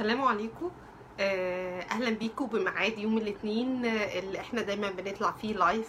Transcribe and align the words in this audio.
السلام 0.00 0.22
عليكم. 0.22 0.70
آه، 1.20 1.80
أهلا 1.90 2.10
بيكم 2.10 2.46
بميعاد 2.46 2.98
يوم 2.98 3.18
الاثنين 3.18 3.86
اللي 3.86 4.40
إحنا 4.40 4.62
دايما 4.62 4.90
بنطلع 4.90 5.30
فيه 5.30 5.54
live 5.54 5.88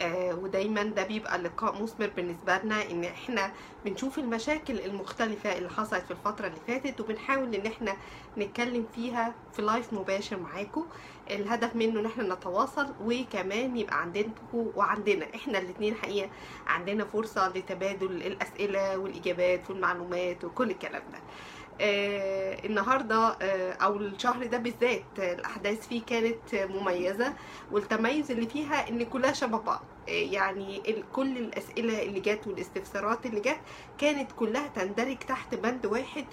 آه، 0.00 0.34
ودايما 0.34 0.82
ده 0.82 1.06
بيبقى 1.06 1.38
لقاء 1.38 1.82
مثمر 1.82 2.10
بالنسبة 2.16 2.58
لنا 2.58 2.90
إن 2.90 3.04
إحنا 3.04 3.52
بنشوف 3.84 4.18
المشاكل 4.18 4.80
المختلفة 4.80 5.58
اللي 5.58 5.68
حصلت 5.70 6.04
في 6.04 6.10
الفترة 6.10 6.46
اللي 6.46 6.58
فاتت 6.66 7.00
وبنحاول 7.00 7.54
إن 7.54 7.66
إحنا 7.66 7.96
نتكلم 8.38 8.86
فيها 8.94 9.34
في 9.52 9.62
live 9.62 9.92
مباشر 9.92 10.38
معاكم. 10.40 10.86
الهدف 11.30 11.76
منه 11.76 12.00
إن 12.00 12.06
إحنا 12.06 12.34
نتواصل 12.34 12.86
وكمان 13.04 13.76
يبقى 13.76 14.00
عندكم 14.00 14.32
وعندنا 14.76 15.26
إحنا 15.34 15.58
الاثنين 15.58 15.94
حقيقة 15.94 16.30
عندنا 16.66 17.04
فرصة 17.04 17.48
لتبادل 17.48 18.10
الأسئلة 18.26 18.98
والإجابات 18.98 19.70
والمعلومات 19.70 20.44
وكل 20.44 20.70
الكلام 20.70 21.02
ده. 21.12 21.18
آه 21.18 21.51
النهارده 21.80 23.36
آه 23.42 23.72
أو 23.72 23.96
الشهر 23.96 24.46
ده 24.46 24.58
بالذات 24.58 25.04
آه، 25.18 25.32
الأحداث 25.34 25.88
فيه 25.88 26.02
كانت 26.02 26.54
مميزة 26.54 27.34
والتميز 27.72 28.30
اللي 28.30 28.46
فيها 28.46 28.88
إن 28.88 29.02
كلها 29.04 29.32
شبه 29.32 29.58
بعض. 29.58 29.82
آه 30.08 30.10
يعني 30.12 30.82
كل 31.12 31.36
الأسئلة 31.38 32.02
اللي 32.02 32.20
جت 32.20 32.46
والاستفسارات 32.46 33.26
اللي 33.26 33.40
جت 33.40 33.60
كانت 33.98 34.32
كلها 34.32 34.68
تندرج 34.68 35.18
تحت 35.18 35.54
بند 35.54 35.86
واحد 35.86 36.24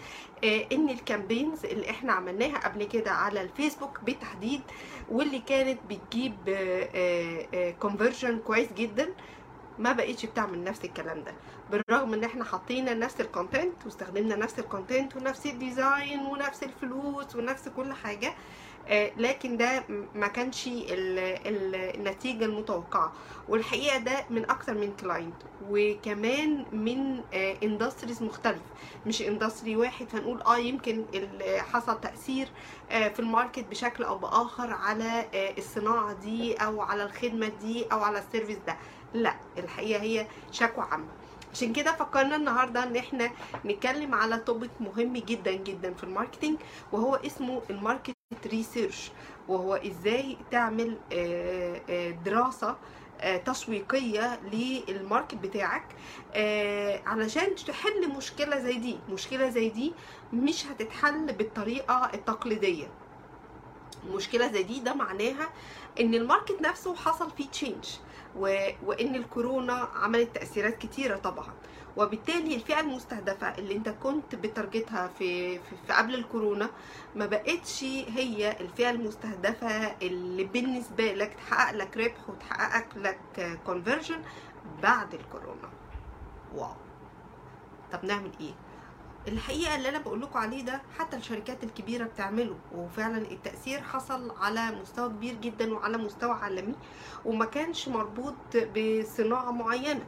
آه 0.43 0.65
إن 0.71 0.89
ال 0.89 0.97
campaigns 0.97 1.65
اللي 1.65 1.89
إحنا 1.89 2.13
عملناها 2.13 2.57
قبل 2.57 2.83
كده 2.83 3.11
على 3.11 3.41
الفيسبوك 3.41 3.99
بالتحديد 4.03 4.61
واللي 5.09 5.39
كانت 5.39 5.79
بتجيب 5.89 6.35
conversion 7.79 8.39
كويس 8.39 8.73
جدا 8.73 9.09
ما 9.79 9.93
بقتش 9.93 10.25
بتعمل 10.25 10.63
نفس 10.63 10.85
الكلام 10.85 11.23
ده. 11.23 11.33
بالرغم 11.71 12.13
إن 12.13 12.23
إحنا 12.23 12.43
حطينا 12.43 12.93
نفس 12.93 13.21
ال 13.21 13.29
content 13.29 13.85
واستخدمنا 13.85 14.35
نفس 14.35 14.59
الكونتنت 14.59 15.15
ونفس 15.15 15.45
ال 15.45 15.56
design 15.56 16.19
ونفس 16.19 16.63
الفلوس 16.63 17.35
ونفس 17.35 17.69
كل 17.69 17.93
حاجة 17.93 18.33
آه، 18.87 19.11
لكن 19.17 19.57
ده 19.57 19.83
ما 20.15 20.27
كانش 20.27 20.67
ال- 20.67 21.19
ال- 21.47 21.95
النتيجة 21.95 22.45
المتوقعة. 22.45 23.13
والحقيقة 23.49 23.97
ده 23.97 24.25
من 24.29 24.49
أكتر 24.49 24.73
من 24.73 24.93
client 25.01 25.35
وكمان 25.69 26.65
من 26.71 27.21
industries 27.63 28.23
مختلف. 28.23 28.61
مش 29.05 29.21
industry 29.21 29.75
واحد 29.75 30.09
فنقول 30.09 30.41
آه 30.41 30.57
يمكن 30.57 31.05
حصل 31.73 32.01
تأثير 32.01 32.47
آه، 32.91 33.07
في 33.07 33.19
ال 33.19 33.26
market 33.26 33.65
بشكل 33.69 34.03
أو 34.03 34.17
بآخر 34.17 34.73
على 34.73 35.25
آه، 35.33 35.53
الصناعة 35.57 36.13
دي 36.13 36.53
أو 36.55 36.81
على 36.81 37.03
الخدمة 37.03 37.47
دي 37.61 37.85
أو 37.91 38.03
على 38.03 38.19
ال 38.19 38.24
service 38.24 38.57
ده. 38.67 38.77
لا 39.13 39.35
الحقيقة 39.57 40.01
هي 40.01 40.27
شكوى 40.51 40.83
عامة. 40.91 41.07
عشان 41.53 41.73
كده 41.73 41.91
فكرنا 41.95 42.35
النهارده 42.35 42.83
إن 42.83 42.95
إحنا 42.95 43.31
نتكلم 43.65 44.15
على 44.15 44.37
topic 44.37 44.71
مهم 44.79 45.13
جدا 45.17 45.51
جدا 45.51 45.93
في 45.93 46.03
ال 46.03 46.09
marketing 46.09 46.57
وهو 46.91 47.15
اسمه 47.15 47.61
ال 47.69 47.75
market 47.75 48.13
research 48.47 49.11
وهو 49.47 49.75
إزاي 49.75 50.37
تعمل 50.51 50.97
آه، 51.13 51.81
آه، 51.89 52.11
دراسة 52.11 52.77
آه، 53.21 53.37
تسويقية 53.37 54.39
لل 54.51 54.72
market 54.72 55.35
بتاعك. 55.35 55.85
علشان 57.07 57.55
تحل 57.55 58.09
مشكلة 58.17 58.59
زي 58.59 58.73
دي 58.77 58.97
مشكلة 59.09 59.49
زي 59.49 59.69
دي 59.69 59.93
مش 60.33 60.65
هتتحل 60.65 61.33
بالطريقة 61.33 62.11
التقليدية. 62.13 62.87
مشكلة 64.13 64.47
زي 64.51 64.63
دي 64.63 64.79
ده 64.79 64.93
معناها 64.93 65.49
إن 65.99 66.13
ال 66.13 66.20
market 66.20 66.61
نفسه 66.61 66.95
حصل 66.95 67.31
فيه 67.31 67.47
change 67.49 67.85
و... 68.39 68.67
وإن 68.85 69.15
الكورونا 69.15 69.73
عملت 69.73 70.35
تأثيرات 70.35 70.77
كتيرة 70.77 71.15
طبعا. 71.17 71.53
وبالتالي 71.97 72.55
الفئة 72.55 72.79
المستهدفة 72.79 73.47
اللي 73.57 73.75
انت 73.75 73.89
كنت 73.89 74.35
بت 74.35 74.51
target 74.51 74.99
ها 74.99 75.07
في, 75.07 75.59
في, 75.59 75.75
في 75.87 75.93
قبل 75.93 76.15
الكورونا 76.15 76.69
ما 77.15 77.25
بقتش 77.25 77.83
هي 77.83 78.51
الفئة 78.59 78.89
المستهدفة 78.89 79.95
اللي 80.01 80.43
بالنسبة 80.43 81.13
لك 81.13 81.33
تحقق 81.33 81.75
لك 81.75 81.97
ربح 81.97 82.29
وتحقق 82.29 82.97
لك 82.97 83.59
conversion 83.65 84.21
بعد 84.83 85.13
الكورونا. 85.13 85.69
واو. 86.55 86.73
طب 87.91 88.05
نعمل 88.05 88.31
إيه؟ 88.41 88.53
الحقيقة 89.27 89.75
اللي 89.75 89.89
أنا 89.89 89.97
بقول 89.97 90.21
لكم 90.21 90.39
عليه 90.39 90.61
ده 90.65 90.81
حتى 90.99 91.17
الشركات 91.17 91.63
الكبيرة 91.63 92.03
بتعمله 92.03 92.55
وفعلا 92.75 93.17
التأثير 93.17 93.81
حصل 93.81 94.31
على 94.39 94.71
مستوى 94.81 95.09
كبير 95.09 95.33
جدا 95.35 95.73
وعلى 95.73 95.97
مستوى 95.97 96.31
عالمي 96.31 96.75
وما 97.25 97.45
كانش 97.45 97.87
مربوط 97.87 98.33
بصناعة 98.77 99.51
معينة. 99.51 100.05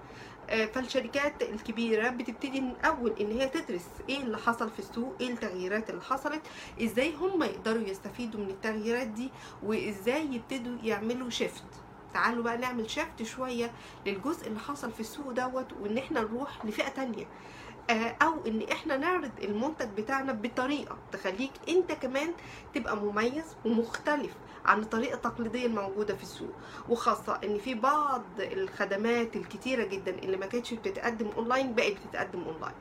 آه، 0.49 0.65
فالشركات 0.65 1.41
الكبيرة 1.41 2.09
بتبتدي 2.09 2.61
من 2.61 2.75
اول 2.75 3.11
إن 3.21 3.31
هي 3.31 3.47
تدرس 3.49 3.85
إيه 4.09 4.17
اللي 4.23 4.37
حصل 4.37 4.69
في 4.69 4.79
السوق 4.79 5.15
إيه 5.21 5.29
التغييرات 5.29 5.89
اللي 5.89 6.01
حصلت 6.01 6.41
إزاي 6.81 7.15
هم 7.15 7.43
يقدروا 7.43 7.81
يستفيدوا 7.87 8.39
من 8.39 8.49
التغييرات 8.49 9.07
دي 9.07 9.31
وإزاي 9.63 10.25
يبتدوا 10.35 10.77
يعملوا 10.83 11.29
شيفت 11.29 11.63
تعالوا 12.13 12.43
بقى 12.43 12.57
نعمل 12.57 12.89
شيفت 12.89 13.23
شوية 13.23 13.71
للجزء 14.05 14.47
اللي 14.47 14.59
حصل 14.59 14.91
في 14.91 14.99
السوق 14.99 15.31
دوت 15.31 15.67
وإن 15.81 15.97
إحنا 15.97 16.21
نروح 16.21 16.65
لفئة 16.65 16.89
تانية. 16.89 17.25
أو 17.91 18.45
إن 18.47 18.61
إحنا 18.71 18.97
نعرض 18.97 19.31
المنتج 19.43 19.87
بتاعنا 19.97 20.33
بطريقة 20.33 20.97
تخليك 21.11 21.51
أنت 21.69 21.91
كمان 21.91 22.33
تبقى 22.73 22.97
مميز 22.97 23.45
ومختلف 23.65 24.31
عن 24.65 24.79
الطريقة 24.79 25.15
التقليدية 25.15 25.65
الموجودة 25.65 26.15
في 26.15 26.23
السوق. 26.23 26.53
وخاصة 26.89 27.39
إن 27.43 27.57
في 27.57 27.73
بعض 27.73 28.23
الخدمات 28.39 29.35
الكتيرة 29.35 29.85
جدا 29.85 30.11
اللي 30.11 30.37
ما 30.37 30.45
كانتش 30.45 30.73
بتتقدم 30.73 31.27
أونلاين 31.37 31.75
بقت 31.75 31.93
بتتقدم 31.93 32.41
أونلاين. 32.43 32.75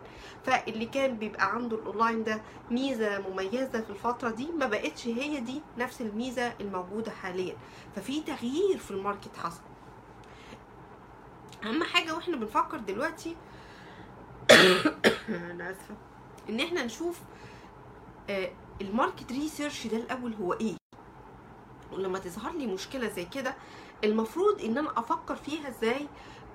فاللي 0.44 0.86
كان 0.86 1.16
بيبقى 1.16 1.54
عنده 1.54 1.76
الأونلاين 1.76 2.24
ده 2.24 2.40
ميزة 2.70 3.18
مميزة 3.30 3.80
في 3.80 3.90
الفترة 3.90 4.30
دي 4.30 4.48
ما 4.58 4.66
بقتش 4.66 5.06
هي 5.06 5.40
دي 5.40 5.62
نفس 5.78 6.00
الميزة 6.00 6.52
الموجودة 6.60 7.10
حاليا. 7.10 7.56
ففي 7.96 8.20
تغيير 8.20 8.78
في 8.78 8.90
ال 8.90 8.97
market 8.97 9.36
حصل. 9.36 9.60
أهم 11.64 11.84
حاجة 11.84 12.14
وإحنا 12.14 12.36
بنفكر 12.36 12.78
دلوقتي 12.78 13.36
أنا 15.28 15.70
آسفة. 15.70 15.94
إن 16.48 16.60
إحنا 16.60 16.84
نشوف 16.84 17.20
آه، 18.30 18.52
ال 18.80 18.88
market 18.88 19.32
research 19.32 19.86
ده 19.86 19.96
الأول 19.96 20.34
هو 20.34 20.52
إيه؟ 20.52 20.76
ولما 21.92 22.18
تظهر 22.18 22.52
لي 22.52 22.66
مشكلة 22.66 23.08
زي 23.08 23.24
كده 23.24 23.54
المفروض 24.04 24.60
إن 24.62 24.78
أنا 24.78 24.98
أفكر 24.98 25.36
فيها 25.36 25.68
إزاي؟ 25.68 26.08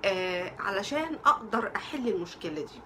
آه 0.04 0.56
علشان 0.58 1.14
أقدر 1.26 1.72
أحل 1.76 2.08
المشكلة 2.08 2.60
دي. 2.62 2.80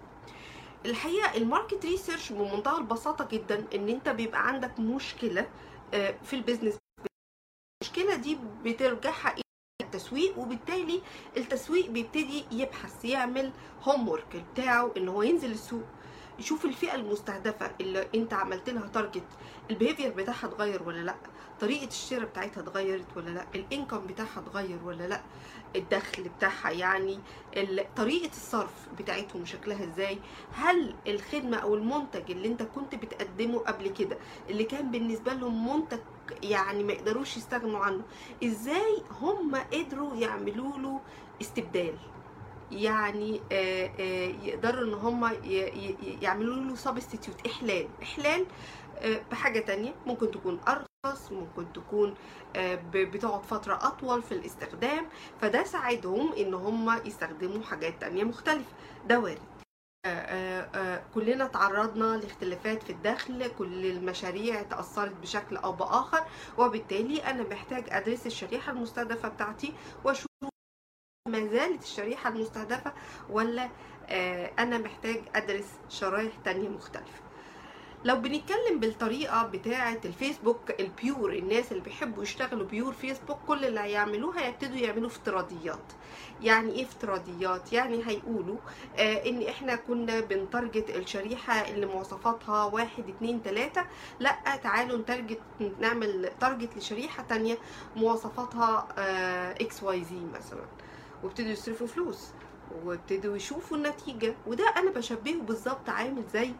الحقيقة 0.86 1.36
ال 1.36 1.43
market 1.43 1.84
research 1.84 2.32
بمنتهى 2.32 2.78
البساطة 2.78 3.28
جدا 3.32 3.64
إن 3.74 3.88
أنت 3.88 4.08
بيبقى 4.08 4.46
عندك 4.48 4.80
مشكلة 4.80 5.48
آه 5.94 6.14
في 6.24 6.36
ال 6.36 6.40
business. 6.40 6.74
المشكلة 7.82 8.14
دي 8.14 8.38
بترجعها 8.64 9.34
التسويق 10.00 10.38
وبالتالي 10.38 11.02
التسويق 11.36 11.90
بيبتدي 11.90 12.44
يبحث 12.52 13.04
يعمل 13.04 13.52
homework 13.82 14.44
بتاعه 14.52 14.90
إن 14.96 15.08
هو 15.08 15.22
ينزل 15.22 15.50
السوق 15.50 15.84
يشوف 16.38 16.64
الفئة 16.64 16.94
المستهدفة 16.94 17.70
اللي 17.80 18.08
أنت 18.14 18.32
عملت 18.32 18.70
لها 18.70 18.86
target 18.86 19.24
ال 19.70 19.75
behavior 19.75 20.10
بتاعها 20.12 20.44
اتغير 20.46 20.82
ولا 20.82 21.00
لأ؟ 21.00 21.14
طريقة 21.60 21.86
الشراء 21.86 22.24
بتاعتها 22.24 22.60
اتغيرت 22.60 23.16
ولا 23.16 23.30
لأ؟ 23.30 23.46
ال 23.54 23.62
income 23.62 24.06
بتاعها 24.06 24.38
اتغير 24.40 24.78
ولا 24.84 25.08
لأ؟ 25.08 25.20
الدخل 25.76 26.28
بتاعها 26.28 26.70
يعني 26.70 27.18
طريقة 27.96 28.30
الصرف 28.30 28.88
بتاعتهم 28.98 29.44
شكلها 29.44 29.84
إزاي؟ 29.84 30.18
هل 30.52 30.94
الخدمة 31.06 31.56
أو 31.56 31.74
المنتج 31.74 32.30
اللي 32.30 32.48
أنت 32.48 32.62
كنت 32.62 32.94
بتقدمه 32.94 33.58
قبل 33.58 33.88
كده 33.88 34.18
اللي 34.50 34.64
كان 34.64 34.90
بالنسبة 34.90 35.32
لهم 35.32 35.76
منتج 35.76 35.98
يعني 36.42 36.84
ما 36.84 36.92
يقدروش 36.92 37.36
يستغنوا 37.36 37.78
عنه. 37.84 38.02
إزاي 38.44 39.02
هم 39.20 39.56
قدروا 39.56 40.16
يعملوا 40.16 40.78
له 40.78 41.00
استبدال؟ 41.40 41.94
يعني 42.72 43.40
آه، 43.52 43.90
آه، 44.00 44.34
يقدروا 44.42 44.84
إن 44.84 44.94
هم 44.94 45.30
يعملوا 46.22 46.54
له 46.54 46.74
سبستيتيوت 46.74 47.46
إحلال. 47.46 47.88
إحلال 48.02 48.46
آه، 48.98 49.20
بحاجة 49.30 49.60
تانية. 49.60 49.94
ممكن 50.06 50.30
تكون 50.30 50.60
أرخص 50.68 51.32
ممكن 51.32 51.72
تكون 51.72 52.14
بتقعد 52.94 53.44
فترة 53.44 53.74
أطول 53.82 54.22
في 54.22 54.32
الاستخدام. 54.32 55.06
فده 55.40 55.64
ساعدهم 55.64 56.32
إن 56.32 56.54
هم 56.54 57.00
يستخدموا 57.04 57.62
حاجات 57.62 58.00
تانية 58.00 58.24
مختلفة. 58.24 58.72
ده 59.06 59.20
وارد. 59.20 59.59
كلنا 61.14 61.46
تعرضنا 61.46 62.16
لاختلافات 62.16 62.82
في 62.82 62.90
الدخل 62.90 63.48
كل 63.58 63.86
المشاريع 63.86 64.62
تأثرت 64.62 65.12
بشكل 65.12 65.56
أو 65.56 65.72
بآخر 65.72 66.24
وبالتالي 66.58 67.24
أنا 67.24 67.42
محتاج 67.42 67.84
أدرس 67.90 68.26
الشريحة 68.26 68.72
المستهدفة 68.72 69.28
بتاعتي 69.28 69.74
وأشوف 70.04 70.26
ما 71.28 71.46
زالت 71.46 71.82
الشريحة 71.82 72.30
المستهدفة 72.30 72.92
ولا 73.30 73.68
آه، 74.08 74.52
أنا 74.58 74.78
محتاج 74.78 75.22
أدرس 75.34 75.68
شرايح 75.88 76.36
تانية 76.44 76.68
مختلفة. 76.68 77.29
لو 78.04 78.16
بنتكلم 78.16 78.80
بالطريقة 78.80 79.46
بتاعه 79.46 79.98
الفيسبوك 80.04 80.80
ال 80.80 80.91
pure 80.91 81.32
الناس 81.32 81.72
اللي 81.72 81.82
بيحبوا 81.82 82.22
يشتغلوا 82.22 82.66
pure 82.66 82.92
فيسبوك 82.92 83.38
كل 83.48 83.64
اللي 83.64 83.80
هيعملوه 83.80 84.40
هيبتدوا 84.40 84.76
يعملوا 84.76 85.06
افتراضيات. 85.08 85.92
يعني 86.40 86.72
إيه 86.72 86.84
افتراضيات؟ 86.84 87.72
يعني 87.72 88.02
هيقولوا 88.06 88.56
آه 88.96 89.28
إن 89.28 89.42
إحنا 89.42 89.74
كنا 89.76 90.20
بن 90.20 90.38
target 90.38 90.90
الشريحة 90.90 91.52
اللي 91.68 91.86
مواصفاتها 91.86 92.64
واحد 92.64 93.08
اتنين 93.08 93.42
تلاتة. 93.42 93.84
لأ 94.20 94.56
تعالوا 94.62 94.98
ن 94.98 95.04
target 95.04 95.40
نعمل 95.80 96.30
target 96.40 96.76
لشريحة 96.76 97.22
تانية 97.22 97.58
مواصفاتها 97.96 98.88
آه 98.98 99.52
X 99.52 99.82
Y 99.82 100.04
زي 100.04 100.20
مثلا. 100.34 100.64
وابتدوا 101.22 101.50
يصرفوا 101.50 101.86
فلوس 101.86 102.28
وابتدوا 102.84 103.36
يشوفوا 103.36 103.76
النتيجة. 103.76 104.34
وده 104.46 104.64
أنا 104.76 104.90
بشبهه 104.90 105.40
بالظبط 105.40 105.88
عامل 105.88 106.24
زي 106.32 106.50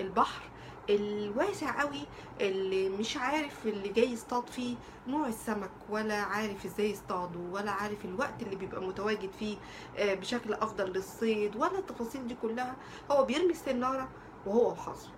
البحر 0.00 0.42
الواسع 0.90 1.80
قوي 1.80 2.06
اللي 2.40 2.88
مش 2.88 3.16
عارف 3.16 3.66
اللي 3.66 3.88
جاي 3.88 4.12
يصطاد 4.12 4.46
فيه 4.48 4.76
نوع 5.08 5.28
السمك 5.28 5.70
ولا 5.90 6.14
عارف 6.14 6.64
إزاي 6.64 6.90
يصطاده 6.90 7.38
ولا 7.52 7.70
عارف 7.70 8.04
الوقت 8.04 8.42
اللي 8.42 8.56
بيبقى 8.56 8.80
متواجد 8.82 9.30
فيه 9.38 9.56
آه، 9.98 10.14
بشكل 10.14 10.54
أفضل 10.54 10.84
للصيد 10.92 11.56
ولا 11.56 11.78
التفاصيل 11.78 12.26
دي 12.28 12.36
كلها. 12.42 12.76
هو 13.10 13.24
بيرمي 13.24 13.50
السنارة 13.50 14.08
وهو 14.46 14.70
وحظه 14.72 15.08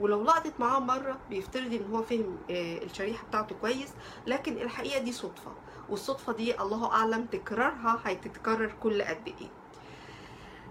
ولو 0.00 0.22
لقطت 0.22 0.52
معاه 0.60 0.78
مرة 0.78 1.18
بيفترض 1.30 1.72
إن 1.74 1.86
هو 1.94 2.02
فهم 2.02 2.36
الشريحة 2.50 3.26
بتاعته 3.26 3.54
كويس 3.60 3.88
لكن 4.26 4.52
الحقيقة 4.56 4.98
دي 5.00 5.12
صدفة. 5.12 5.52
والصدفة 5.88 6.32
دي 6.32 6.60
الله 6.60 6.92
أعلم 6.92 7.24
تكرارها 7.26 8.00
هيتتكرر 8.04 8.74
كل 8.82 9.02
قد 9.02 9.28
إيه. 9.40 9.48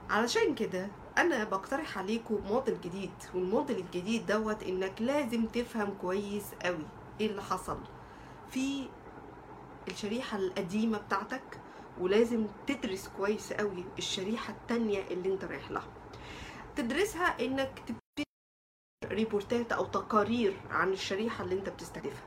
علشان 0.10 0.56
كده 0.56 0.88
أنا 1.20 1.44
بقترح 1.44 1.98
عليكم 1.98 2.40
موديل 2.48 2.82
جديد 2.82 3.12
والموديل 3.34 3.78
الجديد 3.78 4.26
دوت 4.26 4.64
إنك 4.64 5.02
لازم 5.02 5.46
تفهم 5.46 5.94
كويس 6.02 6.46
قوي 6.64 6.86
إيه 7.22 7.28
اللي 7.28 7.42
حصل. 7.42 7.78
في 8.52 8.88
الشريحة 9.88 10.38
القديمة 10.38 10.98
بتاعتك 10.98 11.60
ولازم 12.00 12.48
تدرس 12.68 13.08
كويس 13.18 13.54
قوي 13.54 13.86
الشريحة 13.98 14.54
التانية 14.54 15.04
اللي 15.12 15.34
أنت 15.34 15.44
رايح 15.46 15.72
لها. 15.72 15.88
تدرسها 16.76 17.46
إنك 17.46 17.80
تبتدي 17.80 18.26
report 19.06 19.62
ات 19.62 19.72
أو 19.72 19.86
تقارير 19.86 20.58
عن 20.72 20.94
الشريحة 20.94 21.44
اللي 21.44 21.56
أنت 21.56 21.70
بتستهدفها. 21.70 22.24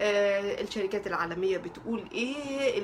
الشركات 0.00 1.06
العالمية 1.06 1.58
بتقول 1.58 2.08
إيه 2.12 2.78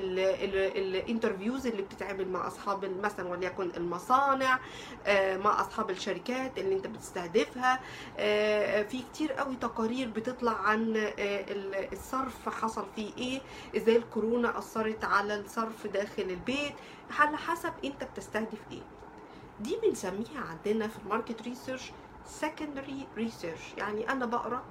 ال 0.77 0.85
interviews 0.85 1.67
اللي 1.67 1.83
بتتعمل 1.83 2.29
مع 2.29 2.47
أصحاب 2.47 2.85
مثلا 3.03 3.29
وليكن 3.29 3.71
المصانع 3.77 4.59
آه، 5.07 5.37
مع 5.37 5.61
أصحاب 5.61 5.91
الشركات 5.91 6.59
اللي 6.59 6.75
أنت 6.75 6.87
بتستهدفها. 6.87 7.81
آه، 8.19 8.83
في 8.83 9.03
كتير 9.13 9.33
قوي 9.33 9.57
تقارير 9.57 10.09
بتطلع 10.11 10.53
عن 10.53 11.13
الصرف 11.93 12.49
حصل 12.49 12.87
فيه 12.97 13.11
إيه 13.19 13.41
إزاي 13.77 13.97
الكورونا 13.97 14.59
أثرت 14.59 15.05
على 15.05 15.35
الصرف 15.35 15.87
داخل 15.87 16.23
البيت 16.23 16.75
على 17.19 17.37
حسب 17.37 17.73
أنت 17.85 18.05
بتستهدف 18.05 18.59
إيه. 18.73 18.83
دي 19.61 19.77
بنسميها 19.83 20.41
عندنا 20.51 20.89
في 20.89 20.99
ال 21.05 21.10
market 21.10 21.43
research 21.43 21.91
secondary 22.43 23.19
research. 23.21 23.79
يعني 23.79 24.11
أنا 24.13 24.27
بقرأ 24.27 24.63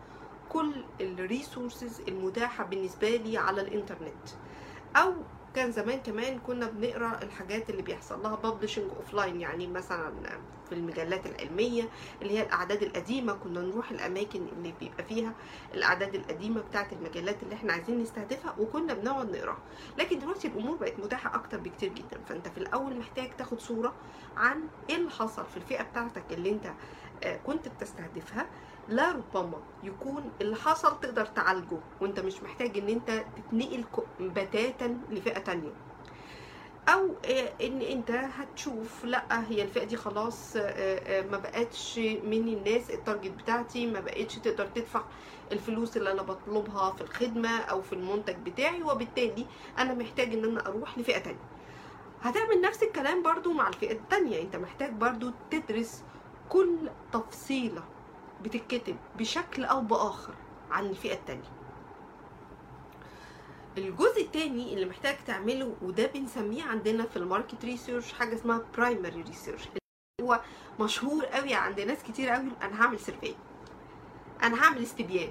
كل 0.51 0.83
ال 1.01 1.11
resources 1.11 2.01
المتاحة 2.07 2.63
بالنسبة 2.63 3.09
لي 3.09 3.37
على 3.37 3.61
الإنترنت. 3.61 4.29
أو 4.95 5.13
كان 5.55 5.71
زمان 5.71 5.99
كمان 5.99 6.39
كنا 6.39 6.65
بنقرأ 6.69 7.19
الحاجات 7.23 7.69
اللي 7.69 7.81
بيحصل 7.81 8.23
لها 8.23 8.35
publishing 8.35 8.89
offline 8.95 9.41
يعني 9.41 9.67
مثلا 9.67 10.13
في 10.69 10.75
المجلات 10.75 11.25
العلمية 11.25 11.83
اللي 12.21 12.37
هي 12.37 12.41
الأعداد 12.43 12.83
القديمة 12.83 13.33
كنا 13.33 13.61
نروح 13.61 13.91
الأماكن 13.91 14.47
اللي 14.57 14.73
بيبقى 14.79 15.03
فيها 15.03 15.33
الأعداد 15.73 16.15
القديمة 16.15 16.61
بتاعة 16.61 16.87
المجلات 16.91 17.43
اللي 17.43 17.55
إحنا 17.55 17.73
عايزين 17.73 17.99
نستهدفها 18.01 18.55
وكنا 18.59 18.93
بنقعد 18.93 19.35
نقراها 19.35 19.57
لكن 19.97 20.19
دلوقتي 20.19 20.47
الأمور 20.47 20.77
بقت 20.77 20.99
متاحة 20.99 21.35
أكتر 21.35 21.57
بكتير 21.57 21.89
جدا. 21.93 22.19
فأنت 22.29 22.47
في 22.47 22.57
الأول 22.57 22.97
محتاج 22.97 23.31
تاخد 23.37 23.59
صورة 23.59 23.93
عن 24.37 24.63
إيه 24.89 24.95
اللي 24.95 25.09
حصل 25.09 25.45
في 25.45 25.57
الفئة 25.57 25.83
بتاعتك 25.83 26.23
اللي 26.31 26.49
أنت 26.51 26.71
آه، 27.23 27.37
كنت 27.37 27.67
بتستهدفها. 27.67 28.45
لا 28.89 29.11
ربما 29.11 29.57
يكون 29.83 30.31
اللي 30.41 30.55
حصل 30.55 30.99
تقدر 30.99 31.25
تعالجه 31.25 31.77
وانت 32.01 32.19
مش 32.19 32.43
محتاج 32.43 32.77
ان 32.77 32.87
انت 32.89 33.23
تتنقل 33.35 33.83
بتاتا 34.19 34.97
لفئة 35.09 35.39
تانية. 35.39 35.71
أو 36.89 37.15
آه، 37.25 37.53
إن 37.61 37.81
انت 37.81 38.11
هتشوف 38.11 39.05
لا 39.05 39.49
هي 39.49 39.63
الفئة 39.63 39.83
دي 39.83 39.97
خلاص 39.97 40.55
آه، 40.55 40.61
آه، 40.61 41.21
ما 41.21 41.37
بقتش 41.37 41.97
من 41.99 42.47
الناس 42.47 42.91
التارجت 42.91 43.31
بتاعتي 43.31 43.85
ما 43.85 43.99
بقتش 43.99 44.35
تقدر 44.35 44.65
تدفع 44.65 45.01
الفلوس 45.51 45.97
اللي 45.97 46.11
أنا 46.11 46.21
بطلبها 46.21 46.91
في 46.91 47.01
الخدمة 47.01 47.59
أو 47.59 47.81
في 47.81 47.93
المنتج 47.93 48.35
بتاعي 48.35 48.83
وبالتالي 48.83 49.45
أنا 49.77 49.93
محتاج 49.93 50.33
إن 50.33 50.43
أنا 50.45 50.67
أروح 50.67 50.97
لفئة 50.97 51.17
تانية. 51.19 51.39
هتعمل 52.21 52.61
نفس 52.61 52.83
الكلام 52.83 53.23
برضو 53.23 53.53
مع 53.53 53.67
الفئة 53.67 53.91
التانية. 53.93 54.41
أنت 54.41 54.55
محتاج 54.55 54.91
برضو 54.93 55.31
تدرس 55.51 56.03
كل 56.49 56.77
تفصيلة 57.13 57.83
بتتكتب 58.43 58.97
بشكل 59.17 59.65
أو 59.65 59.81
بآخر 59.81 60.33
عن 60.71 60.85
الفئة 60.85 61.13
التانية. 61.13 61.51
الجزء 63.77 64.21
التاني 64.21 64.73
اللي 64.73 64.85
محتاج 64.85 65.15
تعمله 65.27 65.75
وده 65.81 66.07
بنسميه 66.07 66.63
عندنا 66.63 67.05
في 67.05 67.17
ال 67.17 67.24
market 67.24 67.65
research 67.65 68.13
حاجة 68.13 68.35
اسمها 68.35 68.61
primary 68.77 69.21
research 69.21 69.61
هو 70.21 70.41
مشهور 70.79 71.25
قوي 71.25 71.53
عند 71.53 71.79
ناس 71.79 72.03
كتير 72.03 72.29
قوي 72.29 72.49
أنا 72.61 72.81
هعمل 72.81 72.99
survey 72.99 73.35
أنا 74.43 74.63
هعمل 74.63 74.83
استبيان. 74.83 75.29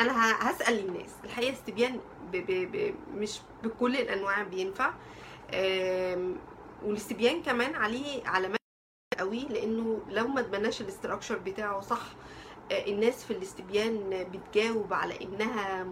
أنا 0.00 0.50
هسأل 0.50 0.88
الناس. 0.88 1.10
الحقيقة 1.24 1.52
استبيان 1.52 2.00
ب 2.32 2.36
ب 2.36 2.72
ب 2.72 2.94
مش 3.14 3.40
بكل 3.64 3.96
الأنواع 3.96 4.42
بينفع. 4.42 4.92
والاستبيان 6.82 7.42
كمان 7.42 7.74
عليه 7.74 8.26
علامات 8.26 8.58
قوي 9.18 9.40
لأنه 9.44 10.00
لو 10.08 10.28
ما 10.28 10.40
اتبناش 10.40 10.80
ال 10.80 10.86
structure 10.86 11.38
بتاعه 11.38 11.80
صح 11.80 12.02
آه، 12.72 12.86
الناس 12.86 13.24
في 13.24 13.30
الاستبيان 13.30 14.26
بتجاوب 14.32 14.92
على 14.92 15.20
إنها 15.24 15.86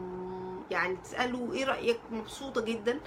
يعني 0.71 0.97
تسأله 0.97 1.53
إيه 1.53 1.65
رأيك؟ 1.65 2.01
مبسوطة 2.13 2.61
جدا 2.61 3.01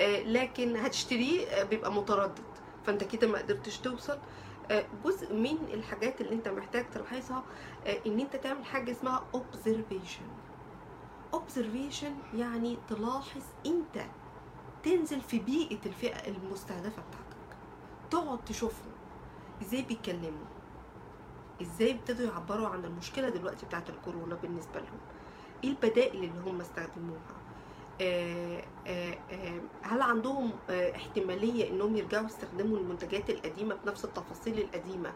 آه، 0.00 0.20
لكن 0.22 0.76
هتشتريه 0.76 1.46
آه، 1.46 1.62
بيبقى 1.64 1.92
متردد. 1.92 2.40
فأنت 2.86 3.04
كده 3.04 3.26
ما 3.28 3.38
قدرتش 3.38 3.78
توصل. 3.78 4.18
جزء 5.04 5.34
من 5.34 5.56
الحاجات 5.74 6.20
اللي 6.20 6.32
أنت 6.34 6.48
محتاج 6.48 6.90
تلاحظها 6.90 7.44
إن 8.06 8.20
أنت 8.20 8.36
تعمل 8.36 8.64
حاجة 8.64 8.90
اسمها 8.90 9.24
observation. 9.36 10.26
observation 11.36 12.34
يعني 12.36 12.78
تلاحظ 12.88 13.42
أنت 13.66 14.04
تنزل 14.82 15.20
في 15.20 15.38
بيئة 15.38 15.78
الفئة 15.86 16.28
المستهدفة 16.28 17.02
بتاعتك. 17.02 17.56
تقعد 18.10 18.44
تشوفهم. 18.44 18.89
إزاي 19.62 19.82
بيتكلموا؟ 19.82 20.46
إزاي 21.62 21.90
ابتدوا 21.92 22.26
يعبروا 22.26 22.68
عن 22.68 22.84
المشكلة 22.84 23.28
دلوقتي 23.28 23.66
بتاعت 23.66 23.90
الكورونا 23.90 24.34
بالنسبة 24.34 24.80
لهم؟ 24.80 24.98
إيه 25.64 25.70
البدائل 25.70 26.16
اللي 26.24 26.40
هم 26.50 26.60
استخدموها؟ 26.60 27.20
آه 28.00 28.64
آه 28.86 29.18
آه 29.32 29.60
هل 29.82 30.02
عندهم 30.02 30.50
احتمالية 30.70 31.70
انهم 31.70 31.96
يرجعوا 31.96 32.26
يستخدموا 32.26 32.78
المنتجات 32.78 33.30
القديمة 33.30 33.74
بنفس 33.84 34.04
التفاصيل 34.04 34.58
القديمة؟ 34.58 35.12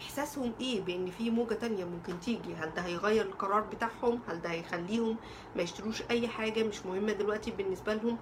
احساسهم 0.00 0.52
إيه 0.60 0.80
بان 0.80 1.10
في 1.10 1.30
موجة 1.30 1.54
تانية 1.54 1.84
ممكن 1.84 2.20
تيجي؟ 2.20 2.54
هل 2.54 2.74
ده 2.74 2.82
هيغير 2.82 3.24
القرار 3.24 3.60
بتاعهم؟ 3.60 4.20
هل 4.28 4.40
ده 4.42 4.50
هيخليهم 4.50 5.16
ما 5.56 5.62
يشتروش 5.62 6.02
أي 6.10 6.28
حاجة 6.28 6.62
مش 6.64 6.86
مهمة 6.86 7.12
دلوقتي 7.12 7.50
بالنسبة 7.50 7.94
لهم؟ 7.94 8.18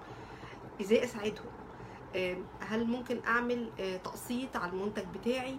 إزاي 0.81 1.03
اساعدهم؟ 1.03 1.45
هل 2.59 2.87
ممكن 2.87 3.19
أعمل 3.27 3.69
آه، 3.79 3.97
تقسيط 3.97 4.57
على 4.57 4.71
المنتج 4.71 5.03
بتاعي؟ 5.17 5.57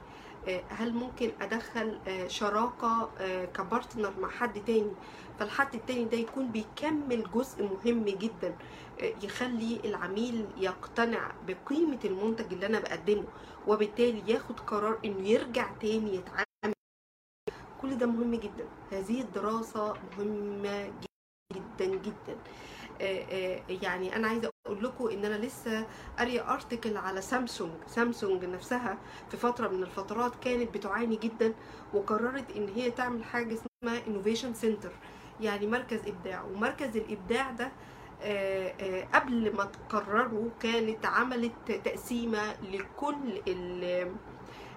آه، 0.48 0.62
هل 0.68 0.94
ممكن 0.94 1.30
أدخل 1.40 1.98
آه، 2.08 2.26
شراكة 2.28 3.10
كبارتنر 3.54 4.12
مع 4.20 4.28
حد 4.28 4.64
تاني؟ 4.64 4.92
فالحد 5.38 5.74
التاني 5.74 6.04
ده 6.04 6.16
يكون 6.16 6.48
بيكمل 6.52 7.30
جزء 7.34 7.62
مهم 7.64 8.04
جدا 8.04 8.56
يخلي 9.22 9.80
العميل 9.84 10.46
يقتنع 10.58 11.32
بقيمة 11.46 11.98
المنتج 12.04 12.52
اللي 12.52 12.66
أنا 12.66 12.80
بقدمه 12.80 13.24
وبالتالي 13.66 14.32
ياخد 14.32 14.60
قرار 14.60 14.98
إنه 15.04 15.28
يرجع 15.28 15.72
تاني 15.80 16.14
يتعامل. 16.14 16.74
كل 17.82 17.98
ده 17.98 18.06
مهم 18.06 18.34
جدا. 18.34 18.64
هذه 18.92 19.20
الدراسة 19.20 19.94
مهمة 20.18 20.92
جدا 21.54 21.86
جدا. 21.86 22.36
يعني 23.82 24.16
أنا 24.16 24.28
عايزة 24.28 24.50
أقول 24.66 24.84
لكم 24.84 25.08
إن 25.08 25.24
أنا 25.24 25.34
لسه 25.46 25.86
قارية 26.18 26.52
ارتكل 26.52 26.96
على 26.96 27.20
سامسونج 27.20 27.72
سامسونج 27.86 28.44
نفسها 28.44 28.98
في 29.30 29.36
فترة 29.36 29.68
من 29.68 29.82
الفترات 29.82 30.32
كانت 30.44 30.74
بتعاني 30.74 31.16
جدا 31.16 31.54
وقررت 31.94 32.56
إن 32.56 32.68
هي 32.68 32.90
تعمل 32.90 33.24
حاجة 33.24 33.54
اسمها 33.54 34.06
innovation 34.06 34.54
center 34.54 34.92
يعني 35.40 35.66
مركز 35.66 36.00
إبداع. 36.06 36.42
ومركز 36.44 36.96
الإبداع 36.96 37.50
ده 37.50 37.72
آه، 38.22 38.72
آه، 38.80 39.04
قبل 39.14 39.56
ما 39.56 39.64
تقرروا 39.64 40.48
كانت 40.60 41.06
عملت 41.06 41.52
تقسيمة 41.84 42.52
لكل 42.72 43.40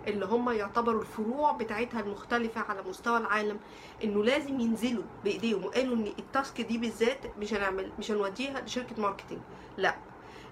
اللي 0.07 0.25
هم 0.25 0.49
يعتبروا 0.49 1.01
الفروع 1.01 1.51
بتاعتها 1.51 1.99
المختلفة 1.99 2.61
على 2.61 2.81
مستوى 2.81 3.17
العالم 3.17 3.59
إنه 4.03 4.23
لازم 4.23 4.59
ينزلوا 4.59 5.03
بإيديهم 5.23 5.65
وقالوا 5.65 5.95
إن 5.95 6.07
ال 6.19 6.28
task 6.28 6.61
دي 6.61 6.77
بالذات 6.77 7.19
مش 7.39 7.53
هنعمل 7.53 7.91
مش 7.99 8.11
هنوديها 8.11 8.61
لشركة 8.61 9.01
marketing. 9.01 9.41
لأ 9.77 9.95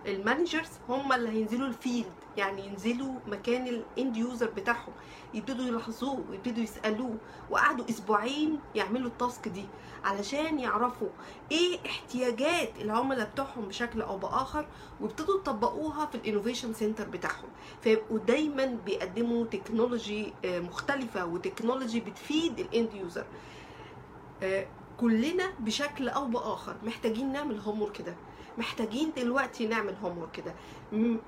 ال 0.07 0.14
managers 0.14 0.69
هم 0.89 1.13
اللي 1.13 1.29
هينزلوا 1.29 1.67
ال 1.67 1.75
field 1.75 2.11
يعني 2.37 2.65
ينزلوا 2.67 3.13
مكان 3.27 3.67
ال 3.67 3.80
end 3.80 4.17
user 4.17 4.49
بتاعهم. 4.49 4.93
يبتدوا 5.33 5.65
يلاحظوه 5.65 6.23
ويبتدوا 6.29 6.63
يسألوه. 6.63 7.17
وقعدوا 7.49 7.89
أسبوعين 7.89 8.59
يعملوا 8.75 9.07
ال 9.09 9.17
task 9.17 9.47
دي 9.47 9.65
علشان 10.03 10.59
يعرفوا 10.59 11.07
إيه 11.51 11.79
احتياجات 11.85 12.69
العملاء 12.81 13.29
بتوعهم 13.29 13.65
بشكل 13.67 14.01
أو 14.01 14.17
بآخر 14.17 14.67
ويبتدوا 15.01 15.39
يطبقوها 15.39 16.05
في 16.05 16.15
ال 16.15 16.21
innovation 16.21 16.73
center 16.73 17.07
بتاعهم. 17.09 17.49
فيبقوا 17.81 18.19
دايما 18.19 18.65
بيقدموا 18.85 19.45
technology 19.45 20.33
آه، 20.45 20.59
مختلفة 20.59 21.25
و 21.25 21.32
technology 21.32 21.99
بتفيد 21.99 22.59
ال 22.59 22.68
end 22.68 22.93
user 22.93 23.25
كلنا 24.99 25.43
بشكل 25.59 26.09
أو 26.09 26.25
بآخر 26.25 26.75
محتاجين 26.83 27.31
نعمل 27.31 27.59
هوم 27.59 27.89
وورك 27.93 28.15
محتاجين 28.57 29.11
دلوقتي 29.17 29.67
نعمل 29.67 29.95
هوم 30.03 30.27
كده. 30.33 30.53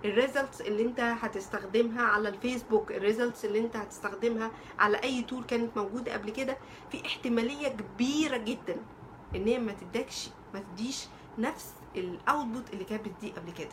ال 0.05 0.12
results 0.12 0.61
اللي 0.61 0.83
انت 0.83 0.99
هتستخدمها 0.99 2.01
على 2.01 2.29
الفيسبوك 2.29 2.91
ال 2.91 2.98
results 2.98 3.45
اللي 3.45 3.59
انت 3.59 3.75
هتستخدمها 3.75 4.51
على 4.79 5.03
أي 5.03 5.21
tool 5.21 5.43
كانت 5.43 5.77
موجودة 5.77 6.13
قبل 6.13 6.29
كده 6.29 6.57
في 6.91 7.05
احتمالية 7.05 7.67
كبيرة 7.67 8.37
جدا 8.37 8.75
إن 9.35 9.47
هي 9.47 9.59
ما 9.59 9.71
تدكش 9.71 10.29
ما 10.53 10.59
تديش 10.59 11.07
نفس 11.37 11.73
ال 11.95 12.06
output 12.06 12.73
اللي 12.73 12.83
كانت 12.83 13.05
بتدي 13.07 13.31
قبل 13.31 13.51
كده. 13.51 13.69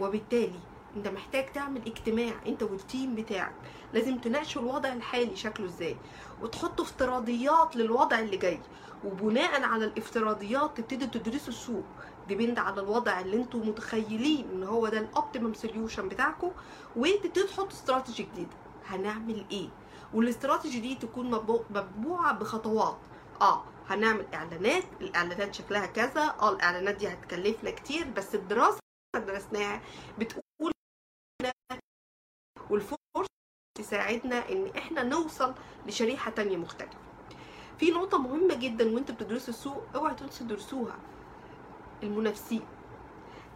وبالتالي 0.00 0.60
انت 0.96 1.08
محتاج 1.08 1.52
تعمل 1.52 1.80
اجتماع 1.86 2.32
انت 2.46 2.62
وال 2.62 2.79
team 2.79 3.14
بتاعك. 3.14 3.54
لازم 3.92 4.18
تناقشوا 4.18 4.62
الوضع 4.62 4.92
الحالي 4.92 5.36
شكله 5.36 5.66
إزاي. 5.66 5.96
وتحطوا 6.42 6.84
افتراضيات 6.84 7.76
للوضع 7.76 8.18
اللي 8.18 8.36
جاي. 8.36 8.60
وبناء 9.04 9.62
على 9.62 9.84
الافتراضيات 9.84 10.76
تبتدوا 10.80 11.08
تدرسوا 11.08 11.48
السوق. 11.48 11.84
depend 12.28 12.58
على 12.58 12.80
الوضع 12.80 13.20
اللي 13.20 13.36
أنتم 13.36 13.68
متخيلين 13.68 14.48
ان 14.50 14.62
هو 14.64 14.88
ده 14.88 14.98
ال 14.98 15.05
optimum 15.05 15.54
solution 15.54 16.08
بتاعكم 16.08 16.50
وتبتدوا 16.96 17.46
تحطوا 17.46 17.68
استراتيجي 17.72 18.22
جديده 18.22 18.56
هنعمل 18.86 19.44
إيه؟ 19.50 19.68
والاستراتيجي 20.14 20.80
دي 20.80 20.94
تكون 20.94 21.30
مطبوعه 21.30 22.32
بخطوات. 22.32 22.98
آه 23.40 23.64
هنعمل 23.88 24.26
إعلانات 24.34 24.84
الإعلانات 25.00 25.54
شكلها 25.54 25.86
كذا. 25.86 26.34
آه 26.40 26.50
الإعلانات 26.52 26.94
دي 26.96 27.08
هتكلفنا 27.08 27.70
كتير 27.70 28.08
بس 28.10 28.34
الدراسة 28.34 28.78
اللي 29.16 29.26
درسناها 29.26 29.80
بتقول 30.18 30.72
والفرصة 32.70 33.26
تساعدنا 33.78 34.48
إن 34.52 34.66
إحنا 34.78 35.02
نوصل 35.02 35.54
لشريحة 35.86 36.30
تانية 36.30 36.56
مختلفة. 36.56 36.98
في 37.78 37.90
نقطة 37.90 38.18
مهمة 38.18 38.54
جدا 38.54 38.94
وانتوا 38.94 39.14
بتدرسوا 39.14 39.54
السوق 39.54 39.82
اوعوا 39.94 40.14
تنسوا 40.14 40.46
تدرسوها. 40.46 40.98
المنافسين. 42.02 42.62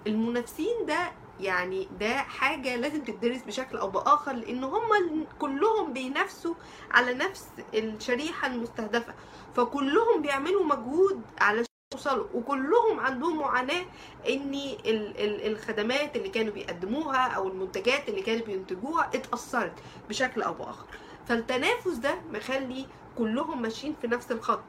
المنافسين 0.07 0.87
ده 0.87 1.13
يعني 1.41 1.89
ده 2.01 2.17
حاجة 2.17 2.77
لازم 2.77 3.05
تدرس 3.05 3.43
بشكل 3.43 3.77
أو 3.77 3.91
بآخر 3.91 4.33
لأن 4.33 4.65
هم 4.65 5.27
كلهم 5.39 5.93
بينافسوا 5.93 6.55
على 6.91 7.15
نفس 7.15 7.49
الشريحة 7.75 8.47
المستهدفة. 8.49 9.15
فكلهم 9.57 10.23
بيعملوا 10.23 10.65
مجهود 10.65 11.23
على 11.41 11.65
يوصلوا 11.95 12.27
وكلهم 12.35 13.01
عندهم 13.01 13.39
معاناة 13.39 13.85
إن 14.29 14.55
الخدمات 15.47 16.17
اللي 16.17 16.29
كانوا 16.29 16.53
بيقدموها 16.53 17.27
أو 17.29 17.49
المنتجات 17.49 18.09
اللي 18.09 18.23
كانوا 18.23 18.47
بينتجوها 18.47 19.11
اتأثرت 19.15 19.73
بشكل 20.09 20.43
أو 20.43 20.55
بآخر. 20.55 20.87
فالتنافس 21.29 21.95
ده 21.95 22.15
مخلي 22.33 22.87
كلهم 23.19 23.63
ماشيين 23.63 23.95
في 24.01 24.07
نفس 24.07 24.33
الخط. 24.33 24.61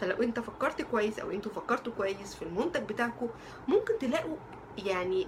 فلو 0.00 0.22
انت 0.22 0.40
فكرت 0.40 0.82
كويس 0.82 1.18
أو 1.18 1.30
أنتوا 1.30 1.52
فكرتوا 1.52 1.92
كويس 1.92 2.34
في 2.34 2.42
المنتج 2.42 2.82
بتاعكم 2.82 3.28
ممكن 3.68 3.98
تلاقوا 4.00 4.36
يعني 4.78 5.26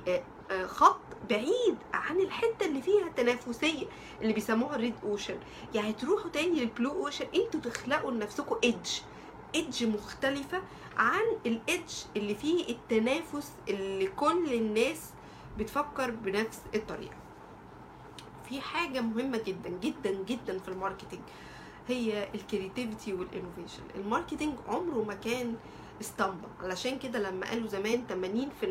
خط 0.66 1.00
بعيد 1.30 1.76
عن 1.92 2.20
الحتة 2.20 2.66
اللي 2.66 2.82
فيها 2.82 3.08
تنافسية 3.16 3.86
اللي 4.22 4.32
بيسموها 4.32 4.76
ال 4.76 4.81
red 4.81 4.94
ocean 5.04 5.38
يعني 5.74 5.92
تروحوا 5.92 6.30
تاني 6.30 6.60
لل 6.60 6.70
blue 6.70 6.90
ocean 6.92 7.26
أنتوا 7.34 7.60
تخلقوا 7.60 8.10
لنفسكم 8.10 8.56
edge 8.64 8.90
edge 9.54 9.84
مختلفة 9.84 10.62
عن 10.96 11.22
ال 11.46 11.56
edge 11.56 11.92
اللي 12.16 12.34
فيه 12.34 12.68
التنافس 12.68 13.52
اللي 13.68 14.06
كل 14.06 14.52
الناس 14.54 15.10
بتفكر 15.58 16.10
بنفس 16.10 16.60
الطريقة. 16.74 17.16
في 18.48 18.60
حاجة 18.60 19.00
مهمة 19.00 19.38
جدا 19.46 19.68
جدا 19.70 20.10
جدا 20.26 20.58
في 20.58 20.68
ال 20.68 20.74
marketing 20.74 21.22
هي 21.88 22.28
ال 22.34 22.41
creativity 22.41 23.12
وال 23.12 23.24
innovation 23.24 23.82
ال 23.94 24.00
marketing 24.00 24.54
عمره 24.68 25.02
ما 25.04 25.14
كان 25.14 25.56
اسطمبة. 26.00 26.48
علشان 26.62 26.98
كده 26.98 27.18
لما 27.18 27.46
قالوا 27.50 27.68
زمان 27.68 28.04
80% 28.08 28.64